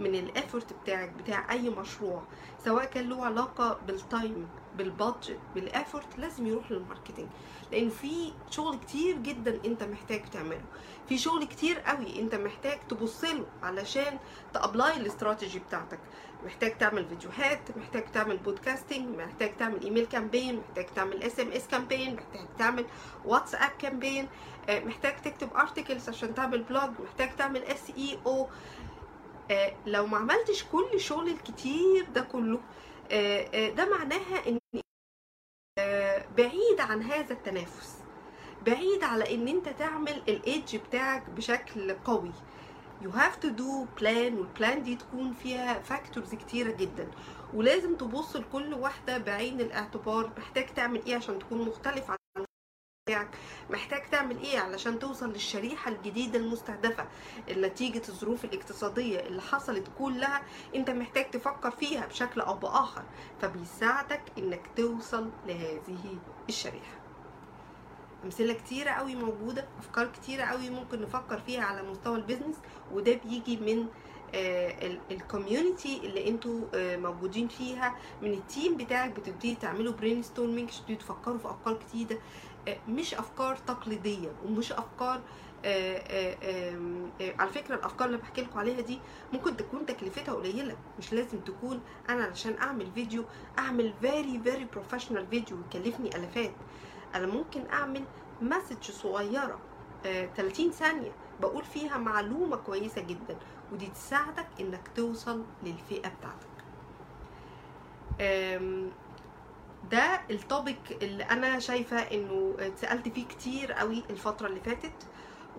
من 0.00 0.14
ال 0.14 0.22
effort 0.22 0.72
بتاعك 0.82 1.08
بتاع 1.08 1.52
أي 1.52 1.70
مشروع 1.70 2.22
سواء 2.64 2.84
كان 2.84 3.08
له 3.08 3.24
علاقة 3.24 3.78
بال 3.86 4.06
time 4.06 4.46
بال 4.78 4.93
budget 4.93 5.38
بال 5.54 5.70
effort 5.70 6.18
لازم 6.18 6.46
يروح 6.46 6.70
لل 6.72 6.82
marketing 6.82 7.28
لأن 7.72 7.88
في 7.90 8.32
شغل 8.50 8.76
كتير 8.78 9.16
جدا 9.16 9.60
أنت 9.64 9.82
محتاج 9.82 10.30
تعمله. 10.30 10.64
في 11.08 11.18
شغل 11.18 11.44
كتير 11.44 11.78
قوي 11.80 12.20
أنت 12.20 12.34
محتاج 12.34 12.78
تبص 12.88 13.24
له 13.24 13.46
علشان 13.62 14.18
ت 14.54 14.61
apply 14.61 14.96
ال 14.96 15.03
strategy 15.03 15.58
بتاعتك. 15.58 15.98
محتاج 16.44 16.78
تعمل 16.78 17.08
فيديوهات 17.08 17.76
محتاج 17.76 18.04
تعمل 18.12 18.36
podcasting 18.36 19.16
محتاج 19.18 19.56
تعمل 19.56 19.82
email 19.84 20.06
campaign 20.06 20.56
محتاج 20.68 20.86
تعمل 20.94 21.22
SMS 21.22 21.66
campaign 21.68 22.14
محتاج 22.14 22.46
تعمل 22.58 22.84
واتساب 23.24 23.70
campaign 23.78 24.28
محتاج 24.68 25.16
تكتب 25.22 25.48
articles 25.56 26.08
عشان 26.08 26.34
تعمل 26.34 26.62
blog 26.62 26.90
محتاج 27.04 27.36
تعمل 27.36 27.62
SEO 27.62 28.48
لو 29.86 30.06
ما 30.06 30.16
عملتش 30.16 30.64
كل 30.72 30.86
الشغل 30.94 31.28
الكتير 31.28 32.06
ده 32.14 32.20
كله 32.20 32.60
ده 33.76 33.90
معناها 33.90 34.48
إن 34.48 34.58
بعيد 36.36 36.80
عن 36.80 37.02
هذا 37.02 37.32
التنافس. 37.32 37.98
بعيد 38.66 39.04
على 39.04 39.34
إن 39.34 39.48
أنت 39.48 39.68
تعمل 39.68 40.22
ال 40.28 40.38
edge 40.38 40.76
بتاعك 40.76 41.30
بشكل 41.30 41.92
قوي. 41.92 42.32
You 43.02 43.06
have 43.06 43.36
to 43.44 43.48
do 43.48 44.00
plan 44.00 44.32
وال 44.38 44.53
plan 44.53 44.82
دي 44.82 44.96
تكون 44.96 45.32
فيها 45.32 45.78
factors 45.80 46.34
كتيرة 46.34 46.70
جدا. 46.72 47.10
ولازم 47.54 47.96
تبص 47.96 48.36
لكل 48.36 48.74
واحدة 48.74 49.18
بعين 49.18 49.60
الاعتبار 49.60 50.30
محتاج 50.38 50.66
تعمل 50.66 51.04
إيه 51.06 51.16
عشان 51.16 51.38
تكون 51.38 51.68
مختلف 51.68 52.10
عن 52.10 52.16
بتاعك. 53.06 53.28
محتاج 53.70 54.10
تعمل 54.10 54.38
إيه 54.42 54.58
علشان 54.58 54.98
توصل 54.98 55.32
للشريحة 55.32 55.90
الجديدة 55.90 56.38
المستهدفة؟ 56.38 57.06
نتيجة 57.50 58.02
الظروف 58.08 58.44
الاقتصادية 58.44 59.20
اللي 59.20 59.42
حصلت 59.42 59.86
كلها 59.98 60.42
أنت 60.74 60.90
محتاج 60.90 61.30
تفكر 61.30 61.70
فيها 61.70 62.06
بشكل 62.06 62.40
أو 62.40 62.54
بآخر 62.54 63.02
فبيساعدك 63.40 64.22
إنك 64.38 64.60
توصل 64.76 65.30
لهذه 65.46 66.18
الشريحة. 66.48 66.96
أمثلة 68.24 68.52
كتيرة 68.52 68.90
قوي 68.90 69.14
موجودة 69.14 69.68
أفكار 69.78 70.06
كتيرة 70.06 70.44
قوي 70.44 70.70
ممكن 70.70 71.02
نفكر 71.02 71.40
فيها 71.40 71.64
على 71.64 71.82
مستوى 71.82 72.16
ال 72.16 72.20
business 72.20 72.56
وده 72.92 73.20
بيجي 73.24 73.56
من 73.56 73.86
ال 75.10 75.19
community 75.19 75.98
اللي 75.98 76.28
أنتوا 76.28 76.60
موجودين 76.96 77.48
فيها 77.48 77.96
من 78.22 78.32
ال 78.32 78.41
team 78.41 78.76
بتاعك 78.76 79.10
بتبتدي 79.10 79.54
تعملوا 79.54 79.92
brainstorming 79.92 80.70
تبتدوا 80.70 80.96
تفكروا 80.96 81.38
في 81.38 81.50
أفكار 81.50 81.78
جديدة. 81.88 82.18
مش 82.88 83.14
أفكار 83.14 83.56
تقليدية 83.56 84.28
ومش 84.46 84.72
أفكار 84.72 85.20
على 87.38 87.50
فكرة 87.54 87.74
الأفكار 87.74 88.06
اللي 88.08 88.18
بحكي 88.18 88.42
لكم 88.42 88.58
عليها 88.58 88.80
دي 88.80 88.98
ممكن 89.32 89.56
تكون 89.56 89.86
تكلفتها 89.86 90.34
قليلة 90.34 90.76
مش 90.98 91.12
لازم 91.12 91.38
تكون 91.40 91.80
أنا 92.08 92.24
علشان 92.24 92.58
أعمل 92.58 92.90
فيديو 92.94 93.24
أعمل 93.58 93.94
very 94.00 94.40
very 94.44 94.64
professional 94.64 95.26
video 95.26 95.58
يكلفني 95.60 96.16
ألافات. 96.16 96.52
أنا 97.14 97.26
ممكن 97.26 97.64
أعمل 97.72 98.04
message 98.42 98.90
صغيرة 98.90 99.58
30 100.02 100.70
ثانية 100.70 101.12
بقول 101.40 101.64
فيها 101.64 101.98
معلومة 101.98 102.56
كويسة 102.56 103.00
جدا 103.02 103.36
ودي 103.72 103.86
تساعدك 103.86 104.46
إنك 104.60 104.90
توصل 104.94 105.44
للفئة 105.62 106.08
بتاعتك. 106.08 106.54
ده 109.90 110.20
ال 110.30 110.42
topic 110.42 111.02
اللي 111.02 111.24
أنا 111.24 111.58
شايفة 111.58 111.96
إنه 111.98 112.54
اتسألت 112.58 113.08
فيه 113.08 113.24
كتير 113.26 113.72
قوي 113.72 114.02
الفترة 114.10 114.46
اللي 114.46 114.60
فاتت 114.60 114.92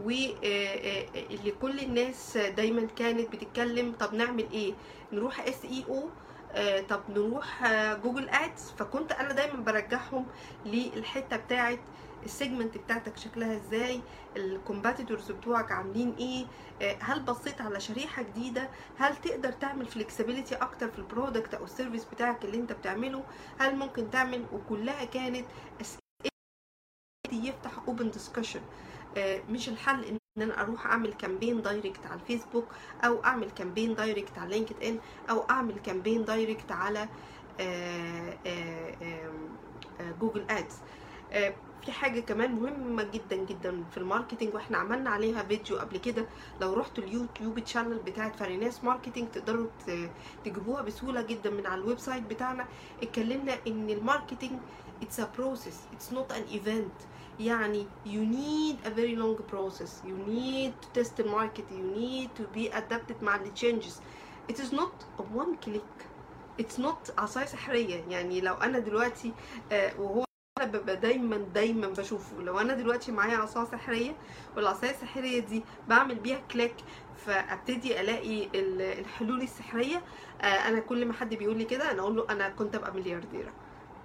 واللي 0.03 1.51
كل 1.61 1.79
الناس 1.79 2.37
دايما 2.37 2.87
كانت 2.95 3.31
بتتكلم 3.35 3.91
طب 3.99 4.13
نعمل 4.13 4.51
إيه؟ 4.51 4.73
نروح 5.13 5.39
SEO 5.47 6.09
طب 6.89 7.01
نروح 7.09 7.63
Google 8.03 8.29
Ads 8.29 8.71
فكنت 8.77 9.11
أنا 9.11 9.33
دايما 9.33 9.59
برجعهم 9.63 10.25
للحتة 10.65 11.37
بتاعة 11.37 11.77
ال 12.25 12.32
segment 12.32 12.77
بتاعتك 12.77 13.17
شكلها 13.17 13.55
إزاي 13.55 14.01
ال 14.37 14.45
competitors 14.45 15.31
بتوعك 15.31 15.71
عاملين 15.71 16.15
إيه 16.19 16.45
آه، 16.81 16.97
هل 17.01 17.19
بصيت 17.23 17.61
على 17.61 17.79
شريحة 17.79 18.21
جديدة 18.23 18.69
هل 18.97 19.15
تقدر 19.15 19.51
تعمل 19.51 19.85
flexibility 19.85 20.55
أكتر 20.55 20.89
في 20.91 20.99
ال 20.99 21.06
product 21.06 21.53
أو 21.53 21.63
ال 21.63 21.68
service 21.69 22.05
بتاعك 22.05 22.45
اللي 22.45 22.57
أنت 22.57 22.71
بتعمله 22.71 23.23
هل 23.59 23.75
ممكن 23.75 24.09
تعمل 24.09 24.45
وكلها 24.53 25.05
كانت 25.05 25.45
يفتح 27.31 27.71
open 27.87 28.11
discussion 28.11 28.61
مش 29.49 29.69
الحل 29.69 30.03
إن 30.05 30.17
أنا 30.37 30.61
أروح 30.61 30.85
أعمل 30.85 31.13
campaign 31.13 31.61
direct 31.61 32.05
على 32.05 32.15
الفيسبوك 32.21 32.65
أو 33.05 33.23
أعمل 33.23 33.51
campaign 33.51 33.95
direct 33.95 34.37
على 34.37 34.49
LinkedIn 34.55 34.99
أو 35.29 35.41
أعمل 35.49 35.79
campaign 35.79 36.25
direct 36.25 36.71
على 36.71 37.07
Google 40.21 40.45
Ads 40.49 40.77
في 41.85 41.91
حاجة 41.91 42.19
كمان 42.19 42.51
مهمة 42.51 43.03
جدا 43.03 43.35
جدا 43.35 43.83
في 43.91 43.97
ال 43.97 44.03
marketing 44.03 44.53
وإحنا 44.53 44.77
عملنا 44.77 45.09
عليها 45.09 45.43
فيديو 45.43 45.77
قبل 45.77 45.97
كده. 45.97 46.25
لو 46.61 46.73
رحتوا 46.73 47.03
اليوتيوب 47.03 47.59
channel 47.59 47.97
بتاعت 47.97 48.35
Farinas 48.35 48.83
Marketing 48.83 49.27
تقدروا 49.31 49.67
تجيبوها 50.45 50.81
بسهولة 50.81 51.21
جدا 51.21 51.49
من 51.49 51.65
على 51.67 51.81
ال 51.81 51.99
website 51.99 52.23
بتاعنا. 52.23 52.65
اتكلمنا 53.03 53.57
إن 53.67 53.89
ال 53.89 53.96
marketing 53.96 54.59
it's 55.01 55.19
a 55.19 55.29
process 55.37 55.79
it's 55.93 56.13
not 56.13 56.31
an 56.31 56.43
event 56.43 56.91
يعني 57.39 57.85
you 58.05 58.23
need 58.35 58.87
a 58.87 58.89
very 58.89 59.15
long 59.15 59.37
process. 59.53 59.91
You 60.07 60.17
need 60.29 60.71
to 60.81 60.87
test 60.99 61.11
the 61.17 61.27
market. 61.37 61.65
You 61.71 61.85
need 62.01 62.29
to 62.39 62.57
be 62.57 62.69
adapted 62.73 63.23
مع 63.23 63.35
ال 63.35 63.51
changes. 63.61 63.93
It 64.51 64.55
is 64.55 64.71
not 64.71 64.95
a 65.19 65.23
one 65.23 65.55
click. 65.65 66.05
It's 66.61 66.77
not 66.79 67.19
عصاية 67.19 67.45
سحرية 67.45 68.03
يعني 68.09 68.41
لو 68.41 68.53
أنا 68.53 68.79
دلوقتي 68.79 69.33
آه 69.71 69.99
وهو 69.99 70.24
أنا 70.61 70.65
ببقى 70.71 70.95
دايما 70.95 71.37
دايما 71.37 71.87
بشوفه. 71.87 72.41
لو 72.41 72.59
أنا 72.59 72.73
دلوقتي 72.73 73.11
معايا 73.11 73.37
عصاية 73.37 73.65
سحرية 73.65 74.15
والعصاية 74.55 74.89
السحرية 74.91 75.39
دي 75.39 75.63
بعمل 75.89 76.15
بيها 76.15 76.39
click 76.51 76.75
فأبتدي 77.25 78.01
ألاقي 78.01 78.47
الحلول 78.99 79.41
السحرية 79.41 80.01
آه 80.41 80.45
أنا 80.45 80.79
كل 80.79 81.05
ما 81.05 81.13
حد 81.13 81.33
بيقول 81.35 81.57
لي 81.57 81.63
كده 81.65 81.91
أنا 81.91 82.01
أقول 82.01 82.15
له 82.15 82.25
أنا 82.29 82.49
كنت 82.49 82.75
أبقى 82.75 82.93
مليارديرة 82.93 83.53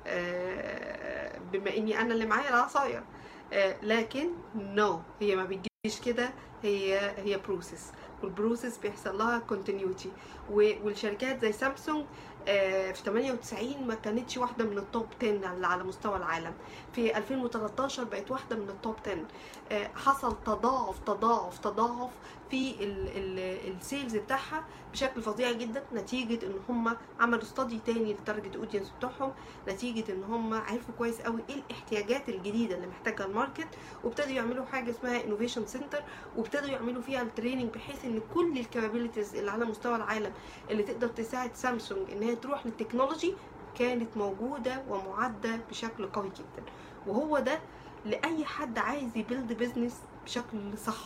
آه 0.07 1.39
بما 1.53 1.77
إني 1.77 2.01
أنا 2.01 2.15
اللي 2.15 2.27
معايا 2.27 2.49
العصاية. 2.49 3.05
آه 3.53 3.77
لكن 3.83 4.29
no 4.55 4.97
no. 4.97 5.01
هي 5.23 5.37
ما 5.37 5.45
بتجيش 5.45 6.01
كده 6.05 6.31
هي 6.63 7.01
هي 7.17 7.39
process 7.49 7.93
وال 8.23 8.35
process 8.35 8.79
بيحصل 8.79 9.19
لها 9.19 9.39
continuity 9.39 10.11
والشركات 10.51 11.41
زي 11.41 11.53
سامسونج 11.53 12.05
في 12.47 13.01
98 13.05 13.87
ما 13.87 13.95
كانتش 13.95 14.37
واحدة 14.37 14.65
من 14.65 14.79
ال 14.79 14.86
top 14.86 15.07
10 15.23 15.31
اللي 15.53 15.67
على 15.67 15.85
مستوى 15.85 16.17
العالم. 16.17 16.55
في 16.93 17.17
2013 17.17 18.05
بقت 18.05 18.31
واحدة 18.31 18.57
من 18.57 18.71
ال 18.71 18.77
top 18.77 18.97
10 19.07 19.89
حصل 19.95 20.43
تضاعف 20.45 20.99
تضاعف 20.99 21.59
تضاعف 21.59 22.11
في 22.51 22.75
ال 22.81 23.03
sales 23.03 24.17
بتاعها 24.17 24.65
بشكل 24.93 25.23
فظيع 25.23 25.53
جدا 25.53 25.83
نتيجة 25.95 26.47
إن 26.47 26.55
هم 26.69 26.97
عملوا 27.21 27.43
study 27.43 27.79
تاني 27.87 28.05
لل 28.13 28.24
target 28.24 28.57
audience 28.57 28.91
بتوعهم 28.99 29.33
نتيجة 29.69 30.13
إن 30.13 30.25
هم 30.25 30.55
عرفوا 30.55 30.95
كويس 30.99 31.21
قوي 31.21 31.41
إيه 31.49 31.55
الاحتياجات 31.55 32.29
الجديدة 32.29 32.75
اللي 32.77 32.87
محتاجها 32.87 33.27
ال 33.27 33.33
market 33.33 33.69
وابتدوا 34.05 34.31
يعملوا 34.31 34.65
حاجة 34.65 34.91
اسمها 34.91 35.25
innovation 35.25 35.67
center 35.67 36.03
وابتدوا 36.37 36.69
يعملوا 36.69 37.03
فيها 37.03 37.23
ال 37.23 37.28
training 37.28 37.71
بحيث 37.75 38.05
إن 38.05 38.21
كل 38.35 38.59
ال 38.59 38.65
capabilities 38.65 39.35
اللي 39.37 39.51
على 39.51 39.65
مستوى 39.65 39.97
العالم 39.97 40.33
اللي 40.71 40.83
تقدر 40.83 41.09
تساعد 41.09 41.55
سامسونج 41.55 42.11
إن 42.11 42.23
هي 42.23 42.37
تروح 42.37 42.67
لل 42.67 42.78
technology 42.78 43.35
كانت 43.79 44.17
موجودة 44.17 44.83
ومعدة 44.89 45.57
بشكل 45.71 46.07
قوي 46.07 46.29
جدا. 46.29 46.67
وهو 47.07 47.39
ده 47.39 47.61
لأي 48.05 48.45
حد 48.45 48.79
عايز 48.79 49.17
ي 49.17 49.23
build 49.23 49.53
business 49.53 50.01
بشكل 50.25 50.79
صح. 50.87 50.99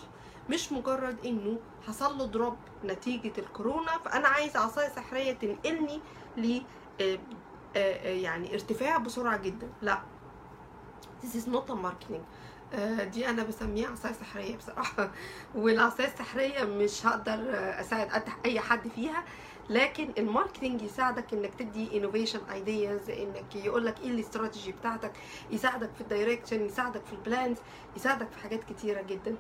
مش 0.51 0.73
مجرد 0.73 1.27
إنه 1.27 1.59
حصل 1.87 2.19
له 2.19 2.27
drop 2.27 2.57
نتيجة 2.85 3.33
الكورونا 3.39 3.99
فأنا 4.05 4.29
عايز 4.29 4.57
عصاية 4.57 4.89
سحرية 4.89 5.33
تنقلني 5.33 6.01
ل 6.37 6.61
يعني 8.05 8.55
ارتفاع 8.55 8.97
بسرعة 8.99 9.37
جدا. 9.37 9.69
لا. 9.83 9.99
This 11.23 11.35
is 11.37 11.47
not 11.47 11.71
a 11.71 11.75
marketing. 11.75 12.23
دي 13.13 13.29
أنا 13.29 13.43
بسميها 13.43 13.89
عصاية 13.91 14.13
سحرية 14.13 14.57
بصراحة. 14.57 15.11
والعصاية 15.55 16.07
السحرية 16.07 16.65
مش 16.65 17.07
هقدر 17.07 17.39
أساعد 17.81 18.23
أي 18.45 18.61
حد 18.61 18.89
فيها. 18.89 19.25
لكن 19.71 20.13
ال 20.19 20.25
marketing 20.25 20.83
يساعدك 20.83 21.33
إنك 21.33 21.55
تدي 21.55 21.99
innovation 21.99 22.41
ideas 22.53 23.11
إنك 23.11 23.57
يقول 23.57 23.87
لك 23.87 24.01
إيه 24.01 24.11
الاستراتيجي 24.11 24.73
بتاعتك. 24.73 25.13
يساعدك 25.51 25.91
في 25.95 26.01
ال 26.01 26.08
direction 26.08 26.67
يساعدك 26.67 27.05
في 27.07 27.13
ال 27.13 27.20
plans 27.20 27.57
يساعدك 27.97 28.29
في 28.33 28.39
حاجات 28.39 28.65
كتيرة 28.65 29.03
جدا. 29.03 29.37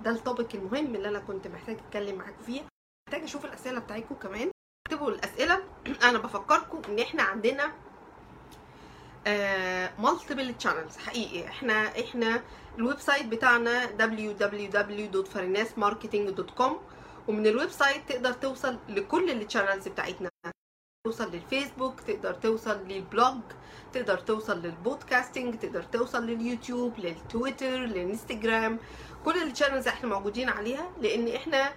ده 0.00 0.10
ال 0.10 0.17
topic 0.17 0.54
المهم 0.54 0.94
اللي 0.94 1.08
أنا 1.08 1.18
كنت 1.18 1.46
محتاج 1.46 1.76
أتكلم 1.86 2.16
معاكم 2.18 2.42
فيه. 2.42 2.62
محتاج 3.08 3.22
أشوف 3.22 3.44
الأسئلة 3.44 3.80
بتاعتكم 3.80 4.14
كمان. 4.14 4.50
اكتبوا 4.86 5.10
الأسئلة. 5.10 5.62
أنا 6.08 6.18
بفكركم 6.18 6.82
إن 6.88 6.98
إحنا 6.98 7.22
عندنا 7.22 7.72
multiple 9.98 10.54
channels 10.54 10.96
حقيقي. 10.96 11.48
إحنا 11.48 12.00
إحنا 12.00 12.42
ال 12.78 12.98
website 13.00 13.26
بتاعنا 13.26 13.86
www.farinasmarketing.com 13.86 16.72
ومن 17.28 17.46
ال 17.46 17.70
website 17.70 18.08
تقدر 18.08 18.32
توصل 18.32 18.78
لكل 18.88 19.30
ال 19.30 19.36
channels 19.36 19.88
بتاعتنا. 19.88 20.30
توصل 21.08 21.30
للفيسبوك 21.32 22.00
تقدر 22.00 22.32
توصل 22.34 22.78
لل 22.88 23.05
blog 23.05 23.40
تقدر 23.92 24.18
توصل 24.18 24.58
لل 24.62 24.78
podcasting 24.78 25.58
تقدر 25.58 25.82
توصل 25.82 26.26
لليوتيوب 26.26 26.98
للتويتر 26.98 27.66
للإنستجرام 27.78 28.78
كل 29.24 29.42
ال 29.42 29.47
channels 29.47 29.88
إحنا 29.88 30.08
موجودين 30.08 30.48
عليها 30.48 30.90
لأن 31.02 31.28
إحنا 31.28 31.72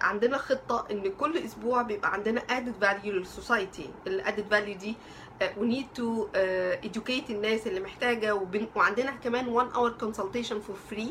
عندنا 0.00 0.38
خطة 0.38 0.86
إن 0.90 1.12
كل 1.12 1.38
أسبوع 1.38 1.82
بيبقى 1.82 2.12
عندنا 2.12 2.40
added 2.40 2.84
value 2.84 3.06
لل 3.06 3.25
society 3.25 3.90
ال 4.06 4.13
added 4.13 4.46
value 4.50 4.76
دي 4.78 4.94
we 5.40 5.64
need 5.64 5.98
to 5.98 6.04
uh, 6.04 6.86
educate 6.88 7.30
الناس 7.30 7.66
اللي 7.66 7.80
محتاجة. 7.80 8.34
وعندنا 8.76 9.10
كمان 9.10 9.46
one 9.60 9.74
hour 9.74 10.04
consultation 10.04 10.56
for 10.68 10.92
free 10.94 11.10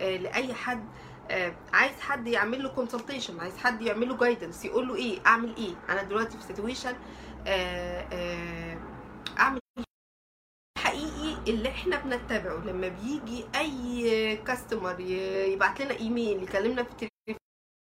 لأي 0.00 0.54
حد 0.54 0.84
عايز 1.72 2.00
حد 2.00 2.26
يعمل 2.26 2.62
له 2.62 2.74
consultation 2.86 3.40
عايز 3.40 3.56
حد 3.56 3.82
يعمل 3.82 4.08
له 4.08 4.16
guidance 4.18 4.64
يقول 4.64 4.88
له 4.88 4.94
إيه 4.96 5.18
أعمل 5.26 5.56
إيه؟ 5.56 5.74
أنا 5.88 6.02
دلوقتي 6.02 6.38
في 6.38 6.54
situation 6.54 6.94
uh, 6.94 7.48
uh, 8.12 9.38
أعمل 9.40 9.60
حقيقي 10.78 11.50
اللي 11.50 11.68
إحنا 11.68 11.96
بنتبعه. 11.96 12.64
لما 12.64 12.88
بيجي 12.88 13.44
أي 13.54 14.36
customer 14.36 15.00
يبعت 15.00 15.80
لنا 15.82 15.94
ايميل 16.00 16.42
يكلمنا 16.42 16.82
في 16.82 16.90
التليفون 16.90 17.40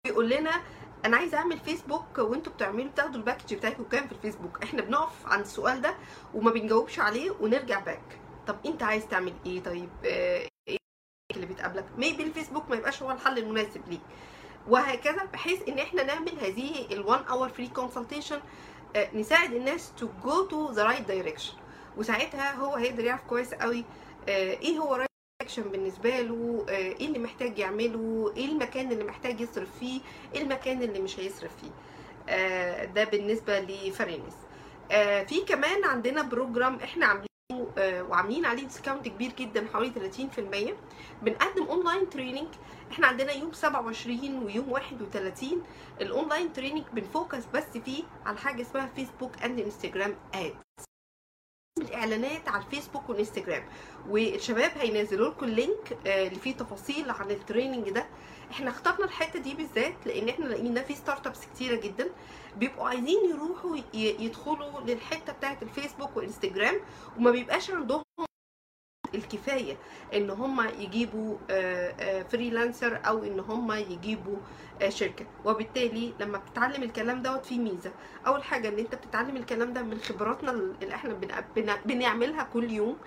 يقول 0.08 0.30
لنا 0.30 0.62
أنا 1.06 1.17
عايز 1.17 1.36
أعمل 1.36 1.60
فيسبوك 1.60 2.17
وأنتوا 2.17 2.54
بتعملوا 2.54 2.91
بتاخدوا 2.91 3.15
ال 3.16 3.20
package 3.20 3.54
بتاعتكم 3.54 3.84
كام 3.84 4.08
في 4.08 4.12
الفيسبوك. 4.12 4.63
إحنا 4.63 4.82
بنقف 4.82 5.26
عند 5.28 5.41
السؤال 5.41 5.82
ده 5.82 5.96
وما 6.34 6.52
بنجاوبش 6.52 7.00
عليه 7.00 7.32
ونرجع 7.32 7.80
back 7.80 8.20
طب 8.48 8.56
أنت 8.65 8.84
عايز 8.84 9.08
تعمل 9.08 9.34
إيه؟ 9.46 9.63
طيب 9.63 9.89
اللي 11.36 11.46
بتقابلك 11.48 11.86
maybe 11.98 12.24
الفيسبوك 12.24 12.69
ما 12.69 12.76
يبقاش 12.76 13.04
هو 13.04 13.12
الحل 13.12 13.38
المناسب 13.38 13.82
ليك. 13.89 14.02
وهكذا 14.67 15.24
بحيث 15.34 15.69
إن 15.69 15.80
إحنا 15.80 16.04
نعمل 16.04 16.39
هذه 16.41 16.88
ال1 16.89 17.30
hour 17.32 17.50
free 17.50 17.68
consultation 17.68 18.39
نساعد 19.13 19.54
الناس 19.54 19.93
to 19.98 20.08
go 20.24 20.42
to 20.46 20.72
the 20.72 20.84
right 20.84 21.08
direction 21.08 21.54
وساعتها 21.98 22.56
هو 22.56 22.76
هيقدر 22.76 23.04
يعرف 23.06 23.22
كويس 23.24 23.54
قوي 23.54 23.86
إيه 24.28 24.78
هو 24.80 24.96
right 24.96 25.10
action 25.42 25.62
بالنسبة 25.63 26.19
له 26.22 26.65
إيه 26.69 27.08
اللي 27.08 27.19
محتاج 27.19 27.60
يعمله 27.60 28.34
إيه 28.38 28.46
المكان 28.46 28.91
اللي 28.91 29.04
محتاج 29.04 29.41
يصرف 29.41 29.69
فيه 29.80 30.02
إيه 30.36 30.41
المكان 30.41 30.84
اللي 30.84 31.00
مش 31.00 31.19
هيصرف 31.19 31.52
فيه. 31.62 31.72
ده 32.86 33.04
بالنسبة 33.04 33.60
لفرينس 33.60 34.34
في 35.30 35.41
كمان 35.48 35.84
عندنا 35.86 36.22
program 36.22 36.76
إحنا 36.76 37.06
عاملينه 37.06 37.28
وعاملين 37.78 38.46
عليه 38.46 38.64
discount 38.63 39.08
كبير 39.08 39.32
جدا 39.40 39.68
حوالي 39.74 39.92
30% 40.38 41.24
بنقدم 41.24 41.64
online 41.63 42.10
training 42.10 42.48
إحنا 42.92 43.08
عندنا 43.08 43.32
يوم 43.32 43.54
27 43.54 44.44
ويوم 44.44 44.72
31 44.72 45.64
ال 46.02 46.09
online 46.09 46.54
training 46.54 46.84
بن 46.94 47.08
focus 47.08 47.44
بس 47.54 47.78
فيه 47.86 48.04
على 48.26 48.38
حاجة 48.38 48.62
اسمها 48.62 48.86
Facebook 48.96 49.44
and 49.44 49.60
Instagram 49.60 50.16
ad 50.36 50.54
الإعلانات 51.84 52.50
على 52.50 52.63
الفيسبوك 52.63 53.10
والإنستجرام. 53.10 53.63
والشباب 54.10 54.72
هينزلوا 54.78 55.30
لكم 55.30 55.46
ال 55.46 55.56
link 55.56 55.98
اللي 56.06 56.39
فيه 56.39 56.54
تفاصيل 56.56 57.10
عن 57.12 57.32
ال 57.32 57.38
training 57.38 57.89
ده. 57.89 58.06
إحنا 58.52 58.69
اخترنا 58.69 59.06
الحتة 59.06 59.39
دي 59.39 59.54
بالذات 59.54 59.96
لأن 60.06 60.30
إحنا 60.30 60.46
لقينا 60.46 60.82
في 60.82 60.96
startups 60.96 61.46
كتيرة 61.46 61.76
جدا. 61.76 62.10
بيبقوا 62.58 62.88
عايزين 62.88 63.30
يروحوا 63.30 63.78
يدخلوا 63.93 64.82
للحتة 64.82 65.34
بتاعة 65.34 65.58
الفيسبوك 65.62 66.17
والإنستجرام 66.17 66.76
وما 67.17 67.32
بيبقاش 67.32 67.72
عندهم 67.72 68.04
الكفاية 69.15 69.78
إن 70.13 70.30
هم 70.30 70.67
يجيبوا 70.80 71.38
freelancer 72.32 73.00
أو 73.08 73.23
إن 73.23 73.39
هم 73.39 73.71
يجيبوا 73.71 74.38
آه، 74.82 74.89
شركة. 74.89 75.26
وبالتالي 75.45 76.13
لما 76.19 76.38
بتتعلم 76.38 76.84
الكلام 76.84 77.21
دوت 77.21 77.45
في 77.45 77.58
ميزة. 77.58 77.91
أول 78.28 78.43
حاجة 78.43 78.67
إن 78.67 78.80
أنت 78.80 78.95
بتتعلم 78.95 79.38
الكلام 79.38 79.73
ده 79.73 79.82
من 79.82 79.97
خبراتنا 79.99 80.52
اللي 80.52 80.95
إحنا 80.95 81.13
بن- 81.13 81.28
بن- 81.56 81.76
بنعملها 81.86 82.43
كل 82.54 82.71
يوم. 82.71 82.97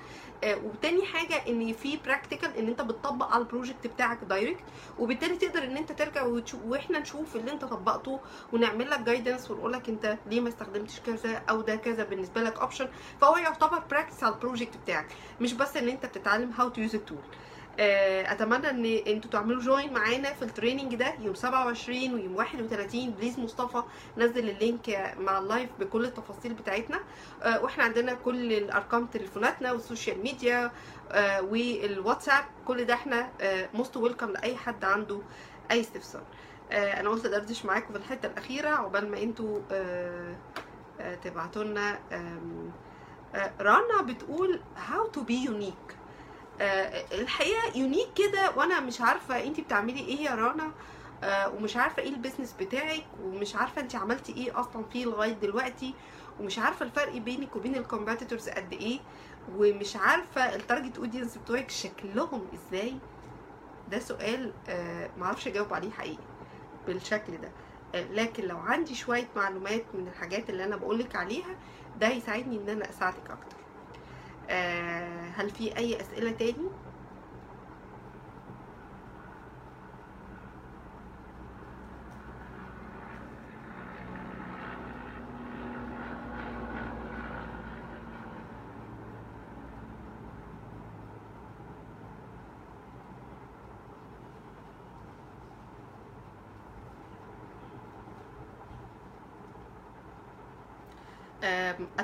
آه، 0.45 0.57
وتاني 0.65 1.05
حاجة 1.07 1.35
إن 1.49 1.73
في 1.73 1.97
practical 1.97 2.57
إن 2.57 2.69
أنت 2.69 2.83
بتطبق 2.83 3.27
على 3.33 3.43
ال 3.43 3.48
project 3.48 3.87
بتاعك 3.87 4.19
direct 4.25 4.65
وبالتالي 4.99 5.37
تقدر 5.37 5.65
إن 5.65 5.77
أنت 5.77 5.93
ترجع 5.93 6.27
وإحنا 6.67 6.99
نشوف 6.99 7.37
اللي 7.37 7.53
أنت 7.53 7.65
طبقته 7.65 8.21
ونعمل 8.53 8.91
لك 8.91 9.01
guidance 9.01 9.51
ونقول 9.51 9.73
لك 9.73 9.89
أنت 9.89 10.19
ليه 10.27 10.41
ما 10.41 10.49
استخدمتش 10.49 11.01
كذا 11.01 11.43
أو 11.51 11.61
ده 11.61 11.77
كذا 11.77 12.05
بالنسبة 12.05 12.43
لك 12.43 12.59
option 12.59 12.89
فهو 13.21 13.37
يعتبر 13.37 13.79
practice 13.91 14.25
على 14.25 14.35
ال 14.35 14.40
project 14.40 14.77
بتاعك. 14.85 15.07
مش 15.41 15.53
بس 15.53 15.77
إن 15.77 15.89
انت 15.97 16.07
بتتعلم 16.07 16.51
how 16.51 16.69
to 16.69 16.81
use 16.81 16.95
ال 16.95 17.00
tool 17.00 17.19
أتمنى 17.79 18.71
إن 18.71 18.85
أنتوا 19.15 19.31
تعملوا 19.31 19.63
join 19.63 19.93
معانا 19.93 20.33
في 20.33 20.43
ال 20.43 20.49
training 20.49 20.95
ده 20.95 21.15
يوم 21.21 21.35
27 21.35 22.15
ويوم 22.15 22.37
31 22.37 23.11
please 23.11 23.39
مصطفى 23.39 23.83
نزل 24.19 24.49
ال 24.49 24.62
link 24.62 25.15
مع 25.19 25.39
ال 25.39 25.45
live 25.45 25.71
بكل 25.81 26.05
التفاصيل 26.05 26.55
بتاعتنا. 26.55 27.01
آه، 27.43 27.63
وإحنا 27.63 27.85
عندنا 27.85 28.15
كل 28.15 28.53
الأرقام 28.53 29.07
تليفوناتنا 29.07 29.73
وال 29.73 29.85
social 29.85 30.23
media 30.23 30.71
آه، 31.13 31.43
والواتساب. 31.43 32.45
كل 32.67 32.85
ده 32.85 32.95
إحنا 32.95 33.29
most 33.75 33.97
welcome 33.97 34.31
لأي 34.31 34.57
حد 34.57 34.85
عنده 34.85 35.21
أي 35.71 35.81
استفسار. 35.81 36.23
آه، 36.73 37.01
أنا 37.01 37.11
قلت 37.11 37.27
ادردش 37.27 37.65
معاكم 37.65 37.93
في 37.93 37.99
الحتة 37.99 38.27
الأخيرة 38.27 38.69
عقبال 38.69 39.11
ما 39.11 39.23
أنتوا 39.23 39.61
آه، 39.73 40.37
آه، 41.01 41.15
تبعتوا 41.15 41.65
لنا 41.65 41.99
آه، 42.13 42.41
رنا 43.61 44.03
بتقول 44.03 44.61
to 45.17 45.19
be 45.21 45.49
unique. 45.49 45.95
آه، 46.61 47.05
الحقيقة 47.21 47.79
unique 47.79 48.09
كده 48.17 48.51
وأنا 48.57 48.81
مش 48.81 49.01
عارفة 49.01 49.45
انت 49.45 49.61
بتعملي 49.61 50.01
إيه 50.01 50.21
يا 50.21 50.35
رنا 50.35 50.71
آه، 51.25 51.49
ومش 51.55 51.77
عارفة 51.77 52.03
إيه 52.03 52.09
ال 52.09 52.14
business 52.14 52.53
بتاعك 52.61 53.05
ومش 53.23 53.57
عارفة 53.57 53.81
انت 53.83 53.95
عملتي 53.97 54.33
إيه 54.37 54.61
أصلا 54.61 54.85
فيه 54.93 55.05
لغاية 55.05 55.33
دلوقتي 55.33 55.95
ومش 56.41 56.59
عارفة 56.59 56.85
الفرق 56.87 57.17
بينك 57.17 57.57
وبين 57.57 57.75
ال 57.77 57.83
competitors 57.83 58.49
قد 58.49 58.73
إيه 58.73 59.01
ومش 59.57 59.97
عارفة 59.97 60.55
ال 60.55 60.61
target 60.61 60.99
audience 60.99 61.39
بتوعك 61.39 61.71
شكلهم 61.71 62.47
إزاي. 62.55 62.95
ده 63.91 63.99
سؤال 63.99 64.53
آه، 64.69 65.11
معرفش 65.19 65.47
أجاوب 65.49 65.75
عليه 65.75 65.91
حقيقي 65.91 66.23
بالشكل 66.87 67.37
ده. 67.39 67.51
آه، 67.95 68.05
لكن 68.13 68.45
لو 68.45 68.59
عندي 68.59 68.95
شوية 68.95 69.29
معلومات 69.37 69.85
من 69.95 70.09
الحاجات 70.09 70.51
اللي 70.51 70.65
أنا 70.65 70.77
بقولك 70.77 71.17
عليها 71.17 71.57
ده 72.01 72.09
يساعدني 72.09 72.57
إن 72.57 72.69
أنا 72.69 72.91
أساعدك 72.91 73.31
أكتر. 73.31 73.57
آه، 74.51 75.29
هل 75.37 75.51
في 75.51 75.77
أي 75.77 76.01
أسئلة 76.01 76.31
تاني؟ 76.33 76.71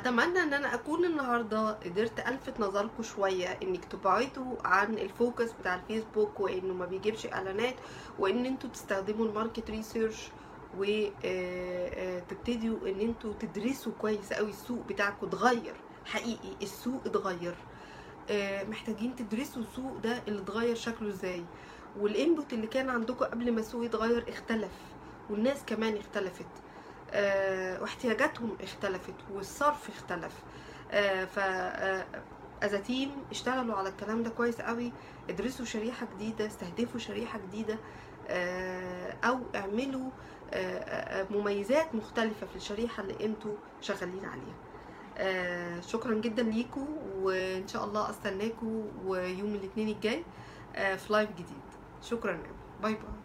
أتمنى 0.03 0.43
إن 0.43 0.55
أنا 0.55 0.75
أكون 0.75 1.05
النهارده 1.05 1.71
قدرت 1.73 2.21
ألفت 2.29 2.61
نظركم 2.61 3.03
شوية 3.03 3.49
إنك 3.63 3.85
تبعدوا 3.85 4.57
عن 4.65 4.99
ال 4.99 5.08
focus 5.08 5.53
بتاع 5.53 5.75
الفيسبوك 5.75 6.41
وإنه 6.41 6.75
ما 6.75 6.87
بيجيبش 6.87 7.27
إعلانات 7.27 7.75
وإن 8.19 8.47
أنتوا 8.47 8.71
تستخدموا 8.71 9.27
ال 9.27 9.33
market 9.33 9.71
research 9.71 10.29
وتبتدوا 10.79 12.89
إن 12.89 13.01
أنتوا 13.01 13.33
تدرسوا 13.33 13.93
كويس 13.93 14.33
قوي 14.33 14.51
السوق 14.51 14.87
بتاعكم 14.87 15.27
اتغير. 15.27 15.75
حقيقي 16.05 16.57
السوق 16.63 17.03
اتغير. 17.07 17.55
آه، 18.31 18.65
محتاجين 18.65 19.15
تدرسوا 19.17 19.63
السوق 19.63 19.97
ده 19.97 20.23
اللي 20.29 20.43
اتغير 20.43 20.75
شكله 20.75 21.09
إزاي. 21.09 21.45
وال 21.99 22.14
input 22.14 22.53
اللي 22.53 22.67
كان 22.67 22.91
عندكم 22.91 23.25
قبل 23.25 23.53
ما 23.53 23.61
السوق 23.61 23.85
يتغير 23.85 24.29
اختلف. 24.29 24.73
والناس 25.31 25.65
كمان 25.67 25.97
اختلفت. 25.97 26.47
آه، 26.47 26.72
واحتياجاتهم 27.81 28.57
اختلفت 28.61 29.15
والصرف 29.31 29.89
اختلف. 29.89 30.33
آه، 30.93 31.25
ف 31.25 31.39
از 32.63 32.75
تيم 32.75 33.11
اشتغلوا 33.31 33.75
على 33.77 33.89
الكلام 33.89 34.23
ده 34.23 34.31
كويس 34.31 34.61
قوي 34.61 34.93
ادرسوا 35.31 35.65
شريحة 35.65 36.07
جديدة 36.15 36.47
استهدفوا 36.47 37.01
شريحة 37.01 37.39
جديدة 37.39 37.79
آه، 38.29 39.17
أو 39.25 39.39
اعملوا 39.55 40.11
آه، 40.55 40.79
آه، 40.79 41.27
مميزات 41.31 41.95
مختلفة 41.95 42.47
في 42.47 42.57
الشريحة 42.57 43.03
اللي 43.03 43.25
أنتوا 43.27 43.57
شغالين 43.81 44.25
عليها. 44.25 44.57
آه، 45.19 45.81
شكرا 45.81 46.15
جدا 46.15 46.43
ليكم 46.43 46.87
وإن 47.17 47.69
شاء 47.69 47.85
الله 47.85 48.11
استناكم 48.11 48.89
ويوم 49.05 49.55
الاثنين 49.55 49.89
الجاي 49.89 50.25
آه، 50.77 50.97
في 50.97 51.13
لايف 51.13 51.31
جديد. 51.33 51.63
شكرا. 52.03 52.43
باي 52.83 52.95
باي. 52.95 53.22